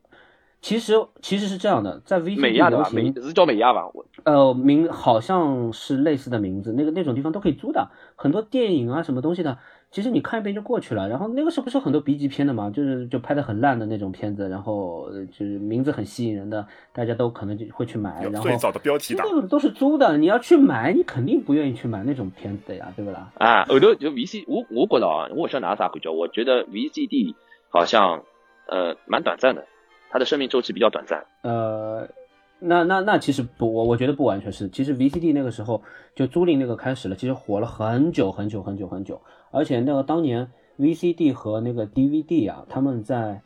[0.60, 2.90] 其实其实是这样的，在 VCD 亚对吧？
[2.90, 3.88] 流行美是叫美亚吧？
[3.94, 11.08] 我呃，名好像是类似的名字，那个那种地方都可以租的，很多电影啊什么东西的，其实你看一遍就过去了。
[11.10, 18.22] 然后那个时候不是有很多 B 级片的嘛，就是就拍的很烂的那种片子，然后呃就是名字很吸引人的，大家都可能就会去买。
[18.24, 23.32] 然后最早的标题党，那个都是租的，你要去买，你肯定不愿意去买那种片子的呀，对不啦？
[23.38, 26.12] 啊，后头就 VC，我我觉得啊，我晓得哪啥感觉？
[26.12, 27.34] 我觉得 VCD
[27.70, 28.24] 好像
[28.68, 29.66] 呃蛮短暂的，
[30.10, 31.26] 它的生命周期比较短暂。
[31.44, 32.10] 呃，
[32.60, 34.68] 那那那其实不，我我觉得不完全是。
[34.70, 35.82] 其实 VCD 那个时候
[36.16, 39.22] 就租赁那个开始了，其实火了很久很久很久很久。
[39.52, 43.42] 而且那个当年 VCD 和那个 DVD 啊，他们在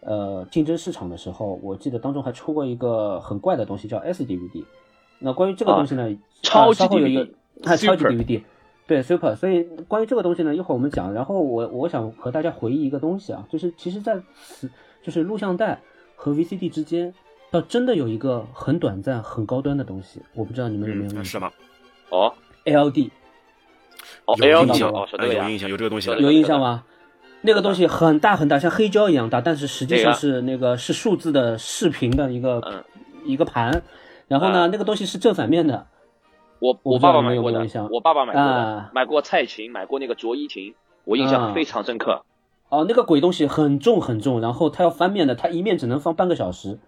[0.00, 4.64] 呃竞争市场的时候，我记得当中还出过一个很怪的东西叫 SDVD。
[5.18, 7.28] 那关于这个东西呢，超级有一 DVD
[7.64, 8.42] 啊超级 DVD。
[8.86, 11.12] 对，Super，所以关于这个东西呢，一会儿我们讲。
[11.12, 14.70] 然后我我想和大家回忆一个东西啊，就是其实在此
[15.02, 15.80] 就是录像带
[16.14, 17.12] 和 VCD 之间，
[17.60, 21.24] 倒真的有一个很短暂、很高端的东西，我不知道你们有没有印嗯，象？
[21.24, 21.50] 是吗？
[22.10, 22.32] 哦。
[22.64, 23.10] LD
[24.24, 25.58] 哦有印象，哦，晓得呀哎有印。
[25.58, 26.10] 象，有这个东西。
[26.10, 26.84] 有印象吗？
[27.42, 32.84] 那个东西很大很大，像黑胶一样大，但是实际上是那个是数字的视频的一个、嗯。
[33.24, 33.82] 一个盘，
[34.28, 35.86] 然后呢，啊那个东西是正反面的，
[36.60, 41.52] 我我爸爸买过的有没有印象，我爸爸买过的啊，买过蔡琴，买过那个卓依婷，我印象啊。
[41.52, 42.22] 非常深刻。
[42.68, 46.78] 哦，那个鬼东西很重很重，然后它要翻面的，它一面只能放半个小时，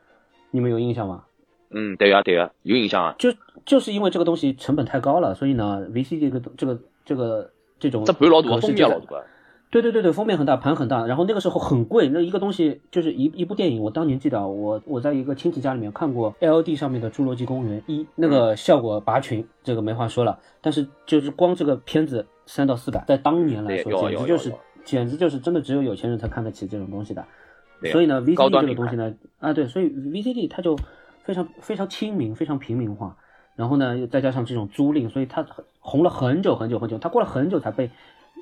[0.51, 1.25] 你们有印象吗？
[1.71, 3.15] 嗯，对呀对呀，有印象啊。
[3.19, 3.31] 就
[3.67, 9.23] 就是因为这个东西成本太高了，所以呢，VCD 这个这个这个这种这盘老大，封面老大。
[9.71, 13.83] 对对对对，封面很大，盘很大，然后那个时候很贵，那一个东西就是一一部电影。
[13.83, 20.39] 我当年记得啊，我我在一个亲戚家里面看过 LD 上面的《侏罗纪公园一》，那个效果拔群，这个没话说了。
[20.63, 24.53] 但是就是光这个片子三到四百，在当年来说，简直就是
[24.87, 27.23] 简直就是真的只有有钱人才看得起这种东西的。
[27.81, 30.77] 对所以呢，VCD 这个东西呢，啊对，所以 VCD 它就
[31.23, 33.17] 非常非常亲民，非常平民化。
[33.55, 35.45] 然后呢，又再加上这种租赁，所以它
[35.81, 37.91] 红了很久很久很久，它过了很久才被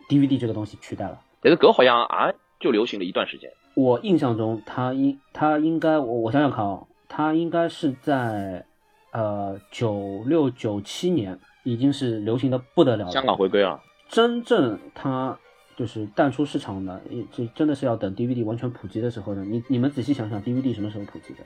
[0.08, 1.20] DVD 这个东西取代了。
[1.40, 3.50] 但是搿好像啊就流行了一段时间。
[3.74, 8.64] 我印象中，它应它应该我我想想看啊，它应该是在
[9.12, 13.10] 呃九六九七年已经是流行的不得了了。
[13.10, 15.38] 香港回归啊，真正它
[15.76, 19.44] 就是淡出市场的，也这真的是要等 DVD 完全普及的时候呢。
[19.44, 21.40] 你你们仔细想想，DVD 什么时候普及的？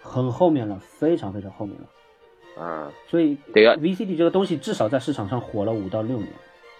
[0.00, 2.62] 很后面了，非常非常后面了。
[2.62, 6.28] 啊，所以对呀 VCD 这个东西至少在市场上火了五到六年，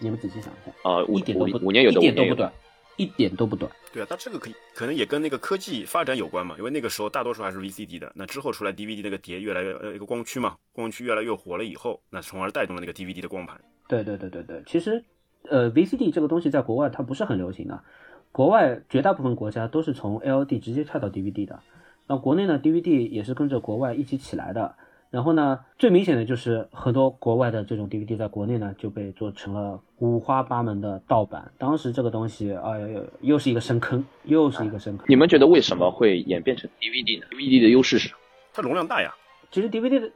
[0.01, 2.27] 你们仔细想一下，啊，五一点都不五五年有的，一点都。
[2.27, 2.53] 不短，
[2.97, 3.73] 一点都不短。
[3.91, 13.59] 对啊，它这个可以可能也跟那个科技发展有关嘛，因为那个时候大多数还是 VCD 的，那之后出来 DVD 那个碟越来越呃一个光驱嘛，光驱越来越火了以后，那从而带动了那个 DVD 的光盘。
[13.89, 15.03] 对对对对对，其实
[15.49, 17.83] 呃 VCD 这个东西在国外它不是很流行的，
[18.31, 21.61] 国外绝大部分国家都是从 LD 直接跳到 DVD 的，
[22.07, 24.75] 那国内呢 DVD 也是跟着国外一起起来的。
[25.11, 31.53] 然后呢，最明显的就是很多国外的这种 DVD 在国内呢就被做成了五花八门的盗版。
[31.59, 35.05] 当时这个东西，哎呀，又是一个深坑，又是一个深坑。
[35.07, 38.21] 你们觉得为什么会演变成 DVD 呢？DVD 的优势是什么？
[38.55, 39.13] 它容量大呀，
[39.51, 40.11] 其实 DVD 的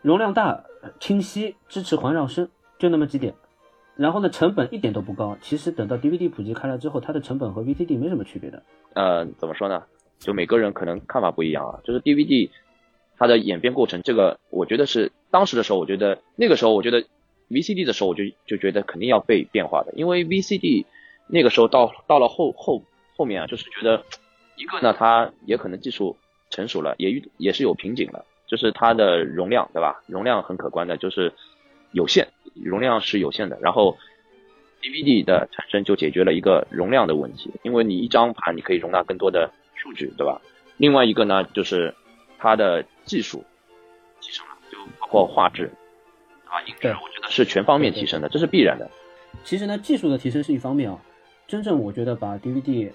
[0.00, 0.62] 容量大、
[1.00, 3.34] 清晰、支持环绕声，就那么几点。
[4.00, 5.36] 然后呢，成本一点都不高。
[5.42, 8.62] 其实等到 DVD 普及开来之后，它的成本和 VCD 没什么区别的。
[8.94, 9.84] 呃，怎么说呢？
[10.18, 11.80] 就每个人可能看法不一样啊。
[11.84, 12.48] 就是 DVD
[13.18, 17.04] 它的演变过程，这个我觉得是当时的时候，我觉得那个时候，我觉得
[17.50, 20.86] VCD 的时候，我就就觉得肯定要被变化的，因为 VCD
[21.26, 22.82] 那个时候到到了后后
[23.18, 24.02] 后面啊，就是觉得
[24.56, 26.16] 一个呢，它也可能技术
[26.48, 30.02] 成熟了，也也是有瓶颈了，就是它的容量，对吧？
[30.06, 31.34] 容量很可观的，就是
[31.92, 33.58] 有限，容量是有限的。
[33.60, 33.96] 然后
[34.82, 40.40] DVD 的产生就解决了一个容量的问题，因为你一张盘你可以容纳更多的数据，对吧？
[40.76, 41.94] 另外一个呢，就是
[42.38, 43.44] 它的技术
[44.20, 45.70] 提升了，就包括画质，
[46.46, 48.90] 啊，音质，我觉得是全方面提升的，这是必然的。
[49.44, 50.98] 其实呢，技术的提升是一方面啊，
[51.46, 52.90] 真正我觉得把 DVD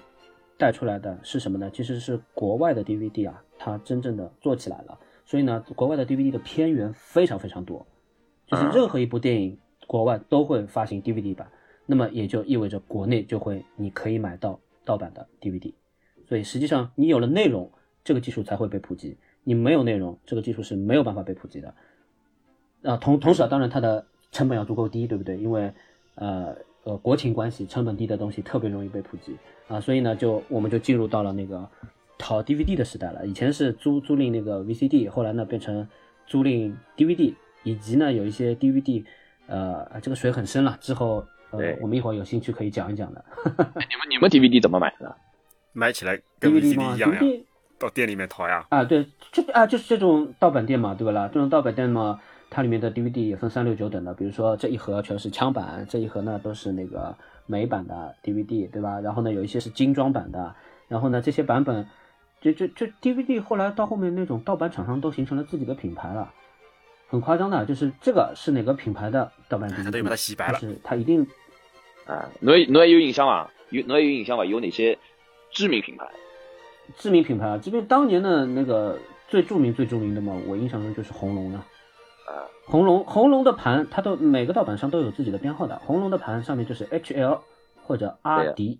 [0.58, 1.70] 带出来的是什么呢？
[1.72, 4.98] 其实是国外的 DVD 啊，它真正的做起来了。
[5.26, 7.86] 所以呢，国外的 DVD 的片源非常非常多，
[8.48, 11.50] 就是嗯任何一部电影，国外都会发行 DVD 版，
[11.86, 15.74] 那么也就意味着国内就会你可以买到盗版的 DVD。
[16.28, 17.72] 所以实际上你有了内容，
[18.04, 21.74] 这个技术才会被普及；你没有内容，这个技术是没有办法被普及的。
[22.84, 25.38] 啊，同同时啊，当然它的成本要足够低，对不对？
[25.38, 25.72] 因为
[26.16, 29.36] 呃呃国情关系，成本低的东西特别容易被普及
[29.68, 31.68] 啊，所以呢，就我们就进入到了那个
[32.18, 33.26] 淘 DVD 的时代了。
[33.26, 35.88] 以前是租租赁那个 VCD，后来呢变成
[36.28, 37.34] 租赁 DVD，
[37.66, 39.04] 以及呢有一些 DVD，
[39.48, 40.78] 呃，这个水很深了。
[40.80, 43.26] 之后呃，我们一会儿有兴趣可以讲一讲的。
[43.44, 45.14] 你们你们 DVD 怎么买的？
[45.74, 47.44] 买起来跟 VCD 一样呀，？DVD
[47.78, 48.66] 到店里面淘呀。
[48.70, 51.28] 啊，对，这啊就是这种盗版店嘛，对吧啦？
[51.28, 57.14] 这种盗版店嘛，它里面的 DVD 也分三六九等的，比如说这一盒全是枪版，这一盒呢都是那个
[57.46, 59.02] 美版的 DVD，对吧？
[59.02, 60.56] 然后呢有一些是精装版的，
[60.88, 61.86] 然后呢这些版本，
[62.40, 66.32] 就就就 DVD 后来到后面那种盗版厂商都形成了自己的品牌了，
[67.16, 71.26] 很夸张的，就是这个是哪个品牌的盗版他 DVD，都把它洗白了但是它一定
[72.06, 73.50] 啊，侬也侬也有印象伐？
[73.70, 74.44] 有侬也有印象伐？
[74.44, 74.98] 有哪些
[75.50, 76.06] 知名品牌？
[76.98, 79.00] 知名品牌啊，这边当年的那个
[79.30, 81.60] 最著名最著名的嘛，我印象中就是红龙了。
[82.28, 85.80] 啊，红龙红龙的盘，它都每个盗版商都有自己的编号的。
[85.86, 87.40] 红龙的盘上面就是 HL
[87.82, 88.80] 或者阿迪，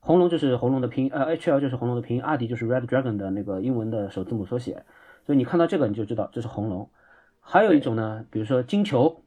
[0.00, 4.82] 红龙就是红龙的拼音，呃，HL 就是红龙的拼音，阿迪就是 Red Dragon 的那个英文的首字母缩写。
[5.24, 6.90] 所以你看到这个你就知道这是红龙。
[7.48, 9.22] 还有一种呢，比如说金球，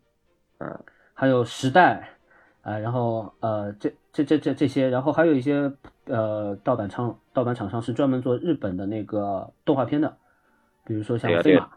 [0.57, 0.79] 嗯，
[1.13, 2.09] 还有时代，
[2.61, 5.71] 啊、然后呃这这这这这些，然后还有一些
[6.05, 10.17] 呃盗版厂盗版厂商是专门做日本的那个动画片的，
[10.83, 11.69] 比如说像飞马。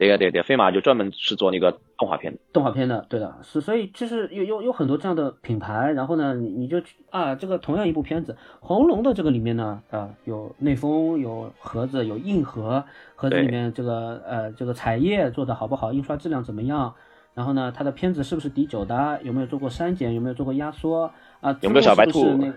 [0.00, 2.38] 对呀对呀对呀，飞马就专门是做那个动画片的。
[2.54, 12.82] 动画片的，对的，是所以其实有有有很多这样的品牌，然后呢，你你就去啊，这个同样一部片子，红龙的这个里面呢，啊，有内封，有盒子，有硬盒，
[13.14, 16.94] 盒子里面这个呃这个彩页做的好不好，印刷质量怎么样，
[17.34, 22.48] 然后呢，它的片子是不是底九的，有没有做过删减，有没有做过压缩啊，有没有小白兔字幕是不是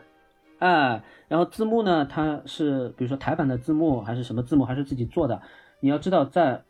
[0.60, 5.42] 那哎，然后字幕呢，它是比如说台版的字幕还是什么字幕，还是自己做的？
[5.82, 6.64] 你要知道，在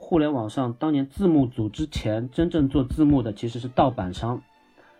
[0.00, 4.40] 互联网上，当年字幕组之前，真正做字幕的其实是盗版商。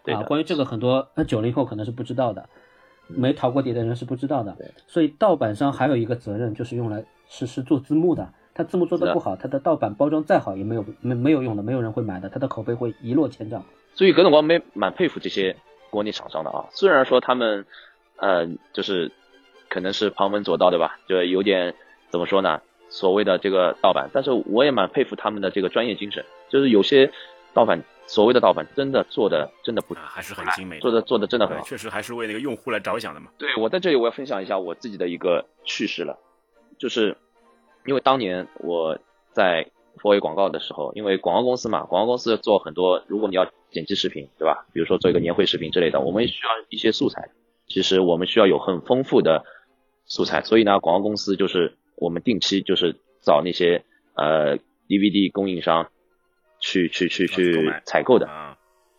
[0.04, 2.48] 啊，关于这个很多那九零后可能是不知道的，
[3.06, 4.70] 没淘过碟的人是不知道的对。
[4.86, 8.28] 所以盗版商还有一个责任，就是用来实施做字幕的。
[8.54, 13.62] 他字幕做的不好，他的盗版包装再好也没有没没有用的，没有人会买的，他的口碑会一落千丈。
[13.94, 15.56] 所以葛总光没蛮佩服这些
[15.90, 17.64] 国内厂商的啊，虽然说他们
[18.16, 19.12] 呃就是
[19.68, 20.98] 可能是旁门左道对吧？
[21.08, 21.74] 就有点
[22.10, 22.60] 怎么说呢？
[22.90, 27.10] 所谓的这个盗版，但是我也蛮佩服他们的这个专业精神，就是有些
[27.52, 31.62] 盗版所谓的盗版真的做的真的不啊，还是很精美，做的做的真的很，好。
[31.64, 33.30] 确实还是为那个用户来着想的嘛。
[33.38, 36.18] 对我在这里我要分享一下我自己的一个趣事了，
[36.78, 37.16] 就是
[37.84, 38.98] 因为当年我
[39.32, 39.66] 在
[40.02, 44.66] o A 广告的时候，因为广告公司嘛，广告公司做很多，如果你要剪辑视频，对吧？
[44.72, 47.30] 比如说做一个年会视频之类的，我们需要一些素材。
[47.66, 49.44] 其实我们需要有很丰富的
[50.06, 53.84] 素材，所以呢，广告公司就是我们定期就是找那些
[54.14, 55.90] 呃 DVD 供应商
[56.60, 58.26] 去去去去采购的。
[58.28, 58.56] 啊，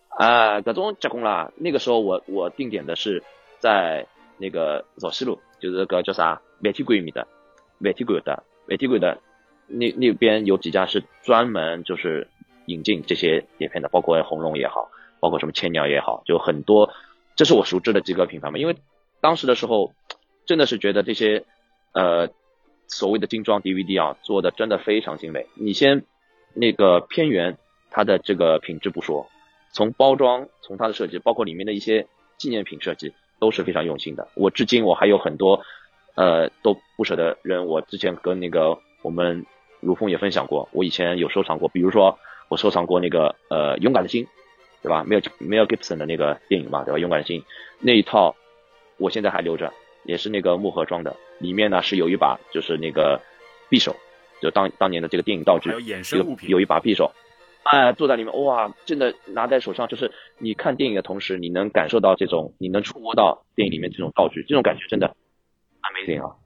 [0.08, 1.52] 啊，搿种结棍啦。
[1.56, 3.22] 那个时候我我定点的是
[3.58, 4.06] 在
[4.38, 7.26] 那个枣西路，就是个叫啥万体馆里面的
[7.78, 9.18] 万体馆的万体馆的
[9.66, 12.28] 那那边有几家是专门就是
[12.66, 14.90] 引进这些碟片的，包括红龙也好，
[15.20, 16.92] 包括什么千鸟也好，就很多，
[17.36, 18.58] 这是我熟知的几个品牌嘛。
[18.58, 18.76] 因为
[19.20, 19.92] 当时的时候
[20.46, 21.44] 真的是觉得这些
[21.92, 22.28] 呃
[22.90, 25.46] 所谓的精装 DVD 啊做的真的非常精美。
[25.54, 26.04] 你先
[26.54, 27.56] 那个片源
[27.90, 29.28] 它的这个品质不说，
[29.72, 34.28] 从包装，从它的设计，包括里面的一些纪念品设计，都是非常用心的。
[34.34, 35.62] 我至今我还有很多，
[36.16, 37.66] 呃，都不舍得扔。
[37.66, 39.46] 我之前跟那个我们
[39.80, 42.18] 如风也分享过，我以前有收藏过，比如说
[42.48, 44.26] 我收藏过那个呃勇敢的心，
[44.82, 46.98] 对吧？Mel Mel Gibson 的那个电影嘛，对吧？
[46.98, 47.44] 勇敢的心
[47.78, 48.34] 那一套，
[48.98, 49.72] 我现在还留着，
[50.04, 53.20] 也是那个木盒装的，里面呢是有一把就是那个
[53.70, 53.96] 匕首，
[54.42, 57.10] 就当当年的这个电影道具还有，衍生有物品，有一把匕首，
[57.62, 65.16] 哎，坐在里面，哇，真的拿在手上，就是你看电影的同时，你能感受到这种，你能触摸到电影里面这种道具，这种感觉真的
[65.82, 66.36] amazing 啊。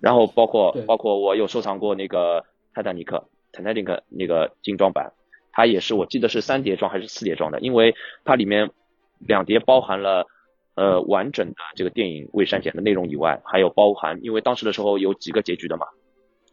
[0.00, 2.44] 然后包括包括我有收藏过那个
[2.74, 5.12] 泰坦尼克，泰坦尼克那个精装版，
[5.52, 7.94] 它也是我记得是三碟装还是四碟装的，因为
[8.24, 8.70] 它里面
[9.18, 10.26] 两碟包含了。
[10.74, 15.88] 呃，完整的这个电影未删减的内容以外，还有包含，因为当时的时候有几个结局的嘛，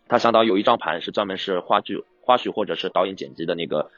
[0.10, 3.92] 它相当有一张盘是专门是花絮、花絮或者是导演剪辑的那个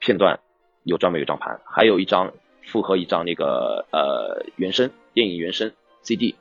[0.00, 0.40] 片段，
[0.82, 2.32] 有专门有张盘，还有一张
[2.66, 5.72] 复合一张那个呃原声电影原声
[6.02, 6.34] CD，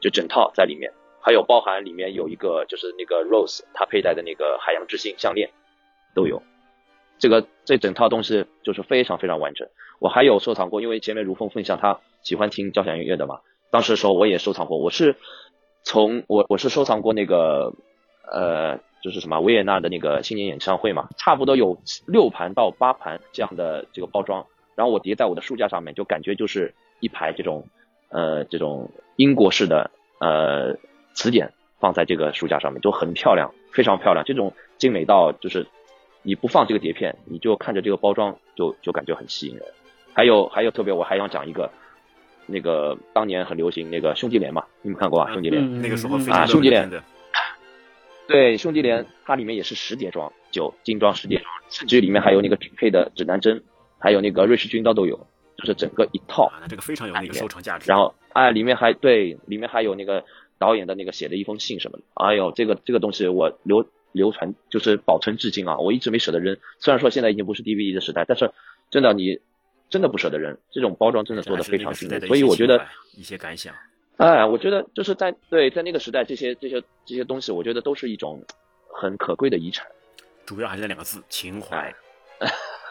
[0.00, 5.50] 就整套在里面，还有包含里面有一个就是那个 Rose 她佩戴的那个海洋之心项链
[6.14, 6.42] 都有，
[7.20, 9.68] 这个这整套东西就是非常非常完整。
[10.00, 13.40] 我还有收藏过，因为前面如风分享他喜欢听交响音乐的嘛，
[13.70, 15.16] 当时的时候我也收藏过，我是
[15.84, 17.74] 从我我是收藏过那个
[18.32, 27.68] 呃就是什么维也纳的那个新年演唱会嘛，差不多有六盘到八盘这样的这个包装，然后我叠在我的书架上面，就感觉就是一排这种
[28.08, 30.76] 呃这种英国式的呃
[31.12, 35.66] 词典放在这个书架上面，就很漂亮，非常漂亮，这种精美到就是
[36.22, 39.64] 你不放这个碟片，你就看着这个包装就就感觉很吸引人。
[40.12, 41.70] 还有还有特别我还想讲一个，
[42.46, 45.32] 那个当年很流行那个兄弟连嘛，你们看过吧？
[45.32, 46.90] 兄弟连，嗯那个时候非啊兄弟连，
[48.26, 53.62] 对，兄弟连它里面也是十碟装，九精装十碟装，甚至里面还有那个匹配的指南针，
[53.98, 56.44] 还有那个瑞士军刀都有，就是整个一套。
[56.46, 57.88] 啊，这个非常有那个收藏价值。
[57.88, 60.24] 然后哎，里面还对，里面还有那个
[60.58, 62.04] 导演的那个写的一封信什么的。
[62.14, 66.56] 哎呦，这个这个东西我流流传就是保存至今啊，我一直没舍得扔。
[66.78, 68.50] 虽然说现在已经不是 DVD 的时代，但是
[68.90, 69.40] 真的你
[69.88, 72.20] 真的不舍得扔，这种包装真的做的非常精美。
[72.20, 72.86] 所以我觉得，
[73.16, 73.74] 一些感想，
[74.16, 78.44] 哎，我觉得就是在对在那个时代，这些这些这些东西，我觉得都是一种
[78.92, 79.86] 很可贵的遗产。
[80.46, 81.76] 主要还是那两个字情怀
[82.38, 82.48] 哎。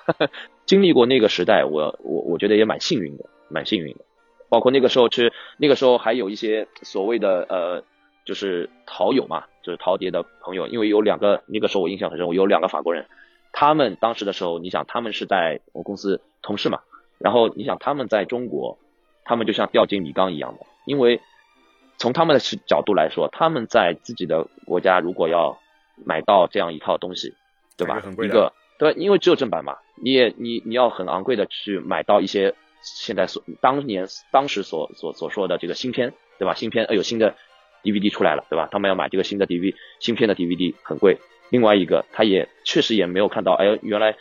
[0.65, 4.05] 经历过那个时代，我我我觉得也蛮幸运的，蛮幸运的。
[4.49, 7.83] 包括那个时候去，那个时候还有一些所谓的呃，
[8.29, 13.07] 就是陶友嘛，就是陶碟的朋友，因为有两个，那个时候我印象很深，我有两个法国人，
[13.51, 16.81] 他们当时的时候，你想他们是在我公司同事嘛，
[17.17, 18.77] 然后你想他们在中国，
[19.25, 21.21] 他们就像掉进米缸一样的，因为
[21.97, 25.57] 从他们的角度来说，他们在自己的国家如果要
[26.05, 27.33] 买到这样一套东西，
[27.77, 28.03] 对吧？
[28.23, 32.53] 一个对，因为只有正版嘛，你也你你要很昂贵的去买到一些
[32.83, 36.53] 现在所当年当时所所所说的这个新片，对吧？
[36.53, 37.35] 新片呃有新的
[37.83, 38.67] DVD 出来了，对吧？
[38.71, 41.17] 他们要买这个新的 DVD 芯片的 DVD 很贵。
[41.49, 44.15] 另外一个，他也确实也没有看到，哎，原来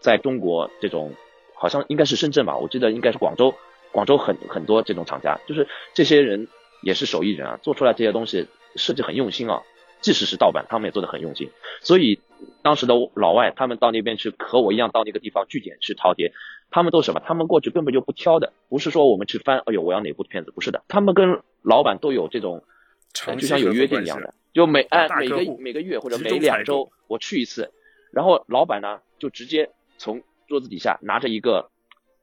[0.00, 1.14] 在中国这种
[1.54, 3.54] 好像应该是深圳吧，我记得应该是广州，
[3.92, 6.48] 广州很很多这种厂家，就是这些人
[6.82, 8.46] 也是手艺人啊，做出来这些东西
[8.76, 9.62] 设计很用心啊，
[10.00, 11.50] 即使是盗版，他们也做的很用心。
[11.82, 12.18] 所以
[12.62, 16.32] 当时的老外他们到那边去和我一样到那个地方据点去淘碟，
[16.70, 17.20] 他们都什么？
[17.20, 22.64] 他们过去根本就不挑的，不是说我们去翻，哎呦我要哪部片子，不是的，他们跟老板都有这种，
[23.12, 27.70] 长期就像有约定一样的，就每哎每个每个月或者每两周我去一次，
[28.12, 31.70] 然后老板呢就直接从桌子底下拿着一个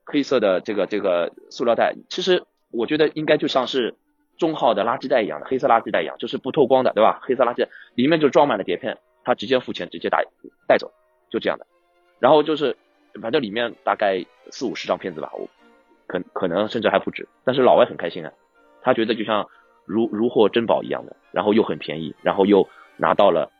[0.05, 3.95] 黑色的这个这个塑料袋，其实我觉得应该就像是
[4.37, 7.19] 中号的垃圾袋一样的黑色垃圾袋一样，就是不透光的，对吧？
[7.23, 10.21] 黑色垃圾袋里面就装满了碟片，他直接付钱直接打
[10.67, 10.91] 带走，
[11.29, 11.65] 就这样的。
[12.19, 12.75] 然后就是
[13.21, 15.49] 反正里面大概四五十张片子吧，我
[16.07, 17.27] 可可能甚至还不止。
[17.43, 18.31] 但是老外很开心啊，
[18.81, 19.49] 他觉得就像
[19.87, 23.51] 如如获珍宝一样的，然后又很便宜，然后又拿到了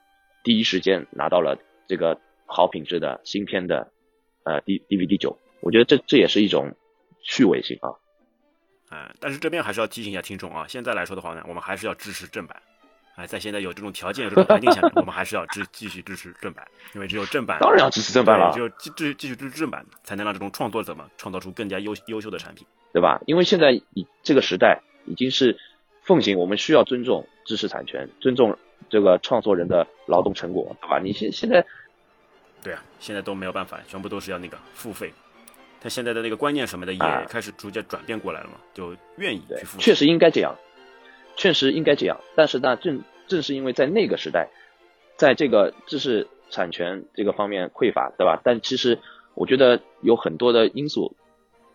[0.43, 1.57] 第一时间拿到了
[1.87, 3.91] 这个好品质的新片的
[4.43, 6.75] 呃 D D V D 九，我觉得这这也是一种
[7.23, 7.95] 趣味性啊。
[8.89, 12.61] 哎，但是这边还是要提醒一下听众啊，现在来说的话呢，我们还是要支持正版。
[13.15, 23.19] 哎，在现在有这种条件、有这种环境下面，我们还是要支继续支持正版，因为只有正版，当然要支持正版了，只有继继继续支持正版，才能让这种创作者们创造出更加优优秀的产品，对吧？
[23.25, 25.57] 因为现在以这个时代已经是
[26.07, 28.57] 奉行，我们需要尊重知识产权，尊重
[28.89, 30.99] 这个创作人的劳动成果，对吧？
[30.99, 31.63] 你现现在，
[32.63, 35.11] 对啊，现在都没有办法，全部都是要那个付费。
[35.79, 36.99] 他现在的那个观念什么的也
[37.29, 39.79] 开始逐渐转变过来了嘛，就愿意去付。
[39.79, 40.55] 确实应该这样，
[41.35, 42.17] 确实应该这样。
[42.35, 44.47] 但是呢，正正是因为在那个时代，
[45.17, 48.41] 在这个知识产权这个方面匮乏，对吧？
[48.43, 48.97] 但其实
[49.35, 51.15] 我觉得有很多的因素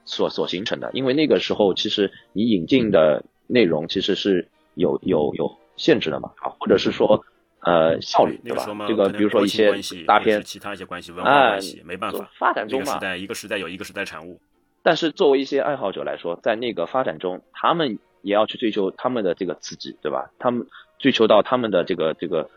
[0.05, 0.91] 所所形成的。
[0.95, 7.25] 因为那个时候其实你引进的内容其实是有有有限制的嘛，啊，或者是说。
[7.65, 8.67] 呃，效率对吧？
[8.89, 9.71] 这个比如说一些
[10.05, 12.87] 大片，其他一些关系，文化关系，没办法，发展中嘛。
[12.87, 14.41] 一个时代，一个时代有一个时代产物。
[14.83, 20.33] 但是作为一些爱好者来说，在那个发展中，他们也要去追求他们的这个刺激，对吧？
[20.41, 20.67] 他们
[20.99, 22.51] 追求到他们的这个这个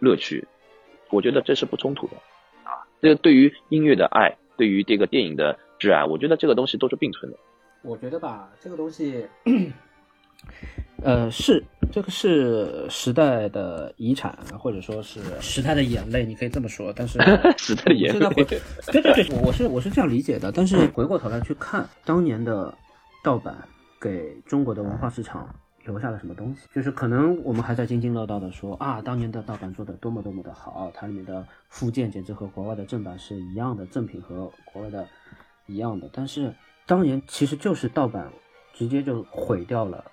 [0.00, 0.44] 乐趣，
[1.10, 2.16] 我觉得这是不冲突的
[2.64, 2.82] 啊。
[3.00, 7.38] 这个对于音乐的爱，对于这个电影的挚爱，我觉得这个东西都是并存的。
[7.82, 9.24] 我觉得吧，这个东西。
[11.02, 11.62] 呃，是
[11.92, 16.92] 这个是时代的遗产，或者说是 时代的眼泪，你可以这么说。
[16.94, 17.20] 但是
[17.56, 20.50] 时代的眼泪， 对对对，我是我是这样理解的。
[20.50, 22.74] 但是回过头来去看当年的
[23.22, 23.56] 盗版
[24.00, 35.06] 给中国的文化市场留下了什么东西，就是可能我们还在津津乐道的说啊，当年的盗版做的多么多么的好，它里面的附件简直和国外的正版是一样的，正品和国外的
[35.66, 36.10] 一样的。
[36.12, 36.52] 但是
[36.86, 38.28] 当年其实就是盗版
[38.74, 40.04] 直接就毁掉了。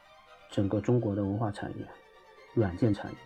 [0.51, 1.85] 整个中国的文化产业、
[2.53, 3.17] 软件产业，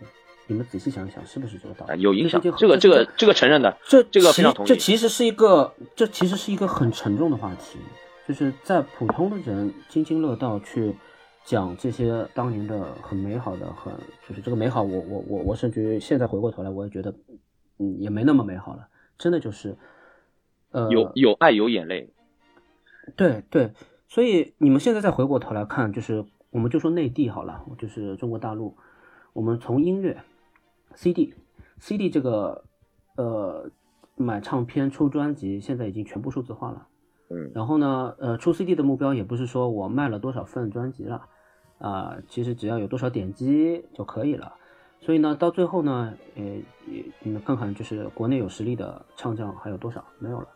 [0.46, 2.00] 你们仔细想想，是不是这个道理？
[2.00, 4.68] 有影响，这个这个这个承认的，这这个非常同意。
[4.68, 7.78] 这其实是一个，这其实是一个很沉重的话题，
[8.26, 10.96] 就是在普通的人津津乐道去
[11.44, 13.92] 讲这些当年的很美好的，很
[14.28, 17.14] 就是这个美好，我我我我甚至于现在回过头来，我也觉得，
[17.78, 19.76] 嗯，也没那么美好了，真的就是，
[20.72, 22.10] 呃，有有爱有眼泪，
[23.14, 23.70] 对对，
[24.08, 26.24] 所以你们现在再回过头来看，就是。
[26.50, 28.76] 我们就说内地好了，就是中国大陆。
[29.32, 30.22] 我们从音乐
[30.94, 32.64] ，CD，CD 这个，
[33.16, 33.70] 呃，
[34.16, 36.88] 买唱片、出专辑，现在已经全部数字化了。
[37.28, 37.52] 嗯。
[37.54, 41.28] 然后呢，呃，出 CD 的目标也不是说我卖了多少份专辑了，
[41.78, 44.54] 啊，其实只要有多少点击就可以了。
[44.98, 46.42] 所以呢，到最后呢，呃，
[47.20, 50.04] 你们看看，就是国内有实力的唱将还有多少？
[50.18, 50.48] 没有了，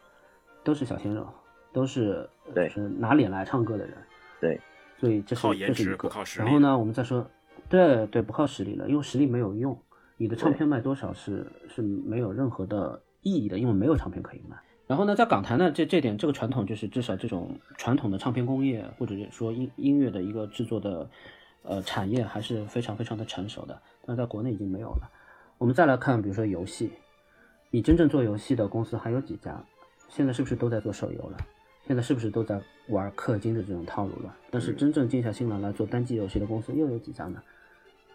[0.64, 1.24] 都是小鲜肉，
[1.72, 2.28] 都是
[2.68, 3.96] 是拿脸来唱歌的人。
[4.40, 4.60] 对。
[5.04, 7.30] 所以这是这是一个，然后呢，我们再说，
[7.68, 9.78] 对对，不靠实力了，因为实力没有用，
[10.16, 14.56] 你的唱片卖多少是是没有任何的意义的，因为没有唱片可以卖。
[14.86, 21.06] 然后呢，在港台呢，这这点这个传统就是至少这种传统的唱片工业或者说音音乐的一个制作的
[21.64, 25.10] 呃产业还是非常非常的成熟的，但是在国内已经没有了。
[25.58, 26.90] 我们再来看，比如说游戏，
[27.70, 29.62] 你真正做游戏的公司还有几家？
[30.08, 31.36] 现在是不是都在做手游了？
[31.86, 34.34] 现在是不是都在玩氪金的这种套路了？
[34.50, 37.42] 但是真正静下心来来做单机游戏的公司又有几家呢？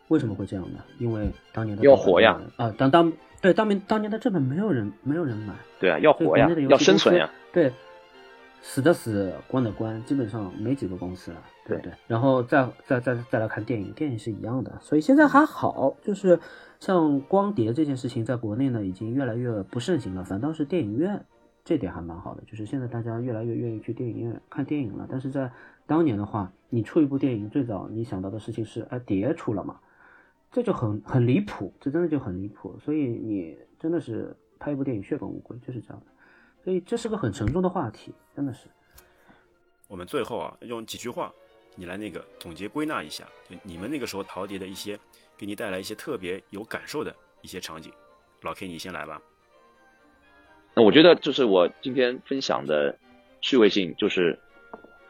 [0.07, 0.79] 为什么会这样呢？
[0.97, 2.41] 因为当年的要活呀！
[2.57, 7.71] 啊，当当对当年当年的这本没有人没有人买，对啊，要活呀，要生存呀，对，
[8.61, 11.93] 死的死，关的关，基本上没几个公司了，对对？
[12.07, 16.39] 然后再再再再来看电影，电影是一样的，所以现在还好，就是
[16.79, 21.23] 像光碟这件事情，在国内呢已经越来越不盛行了，反倒是电影院。
[21.69, 25.07] 这点还蛮好的，就是现在大家越来越愿意去电影院看电影了。
[25.07, 25.51] 但是在
[25.85, 29.79] 当年的话，你出一部电影，最早你想到的事情是，哎，碟出了嘛，
[30.51, 32.75] 这就很很离谱，这真的就很离谱。
[32.79, 36.07] 所以你真的是拍一部电影血本无归，就是这样的。
[36.63, 38.67] 所以这是个很沉重的话题，真的是。
[39.87, 41.31] 我们最后啊，用几句话，
[41.75, 44.99] 你来那个总结归纳一下，就你们那个时候淘碟的一些，
[45.37, 47.93] 给你带来一些特别有感受的一些场景。
[48.41, 49.21] 老 K，你先来吧。
[50.83, 52.97] 我觉得就是我今天分享的
[53.41, 54.39] 趣味性，就是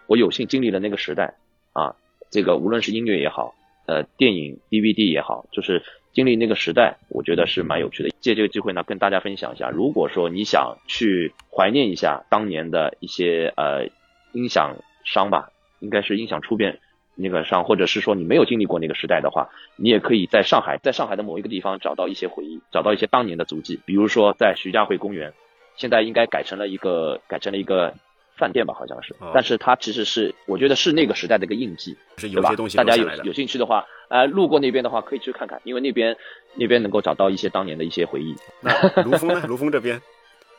[0.08, 1.36] 我有幸经历了那个时代
[1.74, 1.96] 啊，
[2.32, 3.54] 这个无论是音乐也好，
[3.86, 8.10] 呃，电影 DVD 也好，就是经历那个时代，我觉得是蛮有趣的。
[8.20, 13.88] 借这个机会呢，跟大家分享一下，如果说你想去怀念一下当年的一些呃
[14.32, 16.80] 音响商吧，应该是音响出片
[17.16, 25.34] 那个商，或者是说你没有经历过那个时代的话，你也可以在上海，在上海的某一个地方找到一些回忆，找到一些当年的足迹，比如说在徐家汇公园。
[25.80, 27.94] 现在应该改成了一个改成了一个
[28.36, 29.32] 饭店吧，好像是哦。
[29.34, 32.70] 但是它其实是我觉得是那个时代的一个印记，是有些东？
[32.70, 36.16] 西大家有有兴趣的话，呃，路过那边的话可以去看看，因为那边
[36.56, 38.36] 那边能够找到一些当年的一些回忆。
[38.62, 39.42] 那卢峰呢？
[39.48, 40.02] 卢峰这边，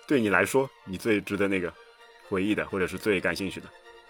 [0.09, 1.71] 对你来说，你最值得那个
[2.31, 3.67] 回忆的，或者是最感兴趣的？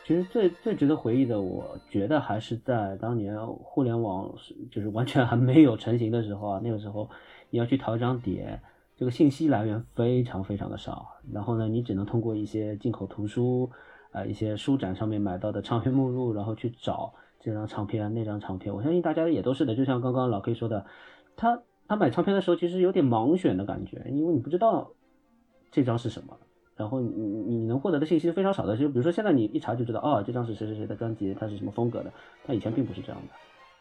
[0.06, 7.08] 其实最最值得回忆的，我觉得还是在当年互联网是就是完全还没有成型的时候啊，那个时候
[7.50, 8.60] 你要去淘一张碟，
[9.00, 13.70] 这个信息来源非常非常的少，然后呢，你只能通过一些进口图书，
[14.12, 18.74] 呃，一些书展上面买到的唱片目录，然后去找这张唱片那张唱片。
[18.74, 20.84] 我相信大家也都是的，就像刚刚老 K 说的，
[21.34, 24.90] 他他买唱片的时候其实有点盲选的感觉，因为你不知道
[25.70, 26.36] 这张是什么。
[26.76, 32.12] 然后你你能获得的信息非常少的，就比如说现在你一查就知道，哦，这张是谁谁谁的专辑，它是什么风格的。
[32.44, 33.28] 它以前并不是这样的，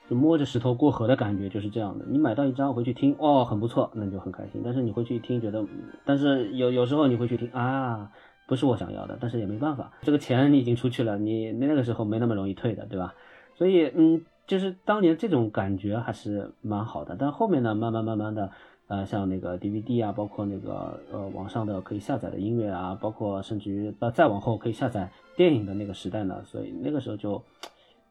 [0.10, 2.06] 就摸着石头过河的感觉就是这样的。
[2.08, 4.62] 你买到一张回去听，哦，很不错，那你就很开心。
[4.64, 5.64] 但是你回去一听觉得，
[6.04, 8.12] 但是有有时候你会去听啊，
[8.48, 13.14] 不是我想要的，但是也没办法，这个钱你已经出去了，你那个时候没那么容易退的，对吧？
[13.56, 17.16] 所以嗯，就是当年这种感觉还是蛮好的。
[17.20, 18.50] 但后面呢，慢慢慢慢的。
[18.90, 27.40] 呃，像那个 DVD 啊，包括那个呃网上的可以下载的音乐啊，包括甚至于到再往后可以下载电影的那个时代呢，所以那个时候就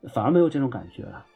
[0.04, 1.26] 反而没有这种感觉了，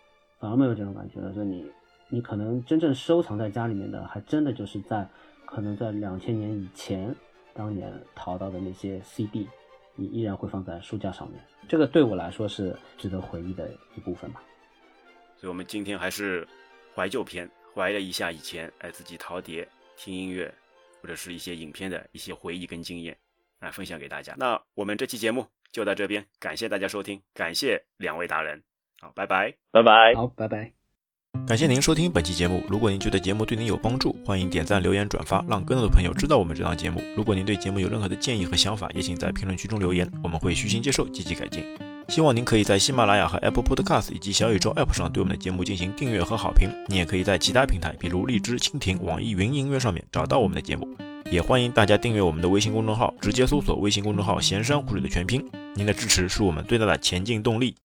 [0.42, 1.32] 反而没有这种感觉了。
[1.32, 1.64] 所以你
[2.08, 5.08] 你可能真正收藏在家里面的，还真的就是在
[5.46, 7.14] 可能在两千年以前，
[7.54, 9.48] 当年淘到的那些 CD，
[9.94, 11.40] 你依然会放在书架上面。
[11.68, 14.42] 这个对我来说是值得回忆的一部分吧。
[15.36, 16.46] 所以我们今天还是
[16.94, 17.48] 怀旧篇。
[17.74, 19.66] 怀了一下以前哎自己淘碟、
[19.96, 20.52] 听音乐
[21.00, 23.16] 或者是一些影片的一些回忆跟经验，
[23.60, 24.34] 来分享给大家。
[24.36, 28.62] 那我们这期节目就到这边，感谢大家收听，感谢两位达人，
[29.02, 30.70] 好，拜拜，拜拜，好，拜拜。
[31.44, 32.62] 感谢您收听本期节目。
[32.68, 37.02] 如果您觉得节目对您有帮助，欢迎点赞、留言、转发，让更多的朋友知道我们这档节目。
[37.16, 41.64] 如果您对节目有任何的建议和想法，也请在评论区中留言，我们会虚心接受，积极改进。
[42.06, 46.68] 希望您可以在喜马拉雅和 Apple Podcast 以及小宇宙 App 上对我们的节目进行订阅和好评。
[46.86, 50.86] 你也可以在其他平台，比如荔枝、蜻蜓、网易云音乐上面找到我们的节目。
[51.28, 55.42] 也欢迎大家订阅我们的微信公众号，直接搜索微信公众号“闲山湖水”的全拼。
[55.74, 57.74] 您的支持是我们最大的前进动力。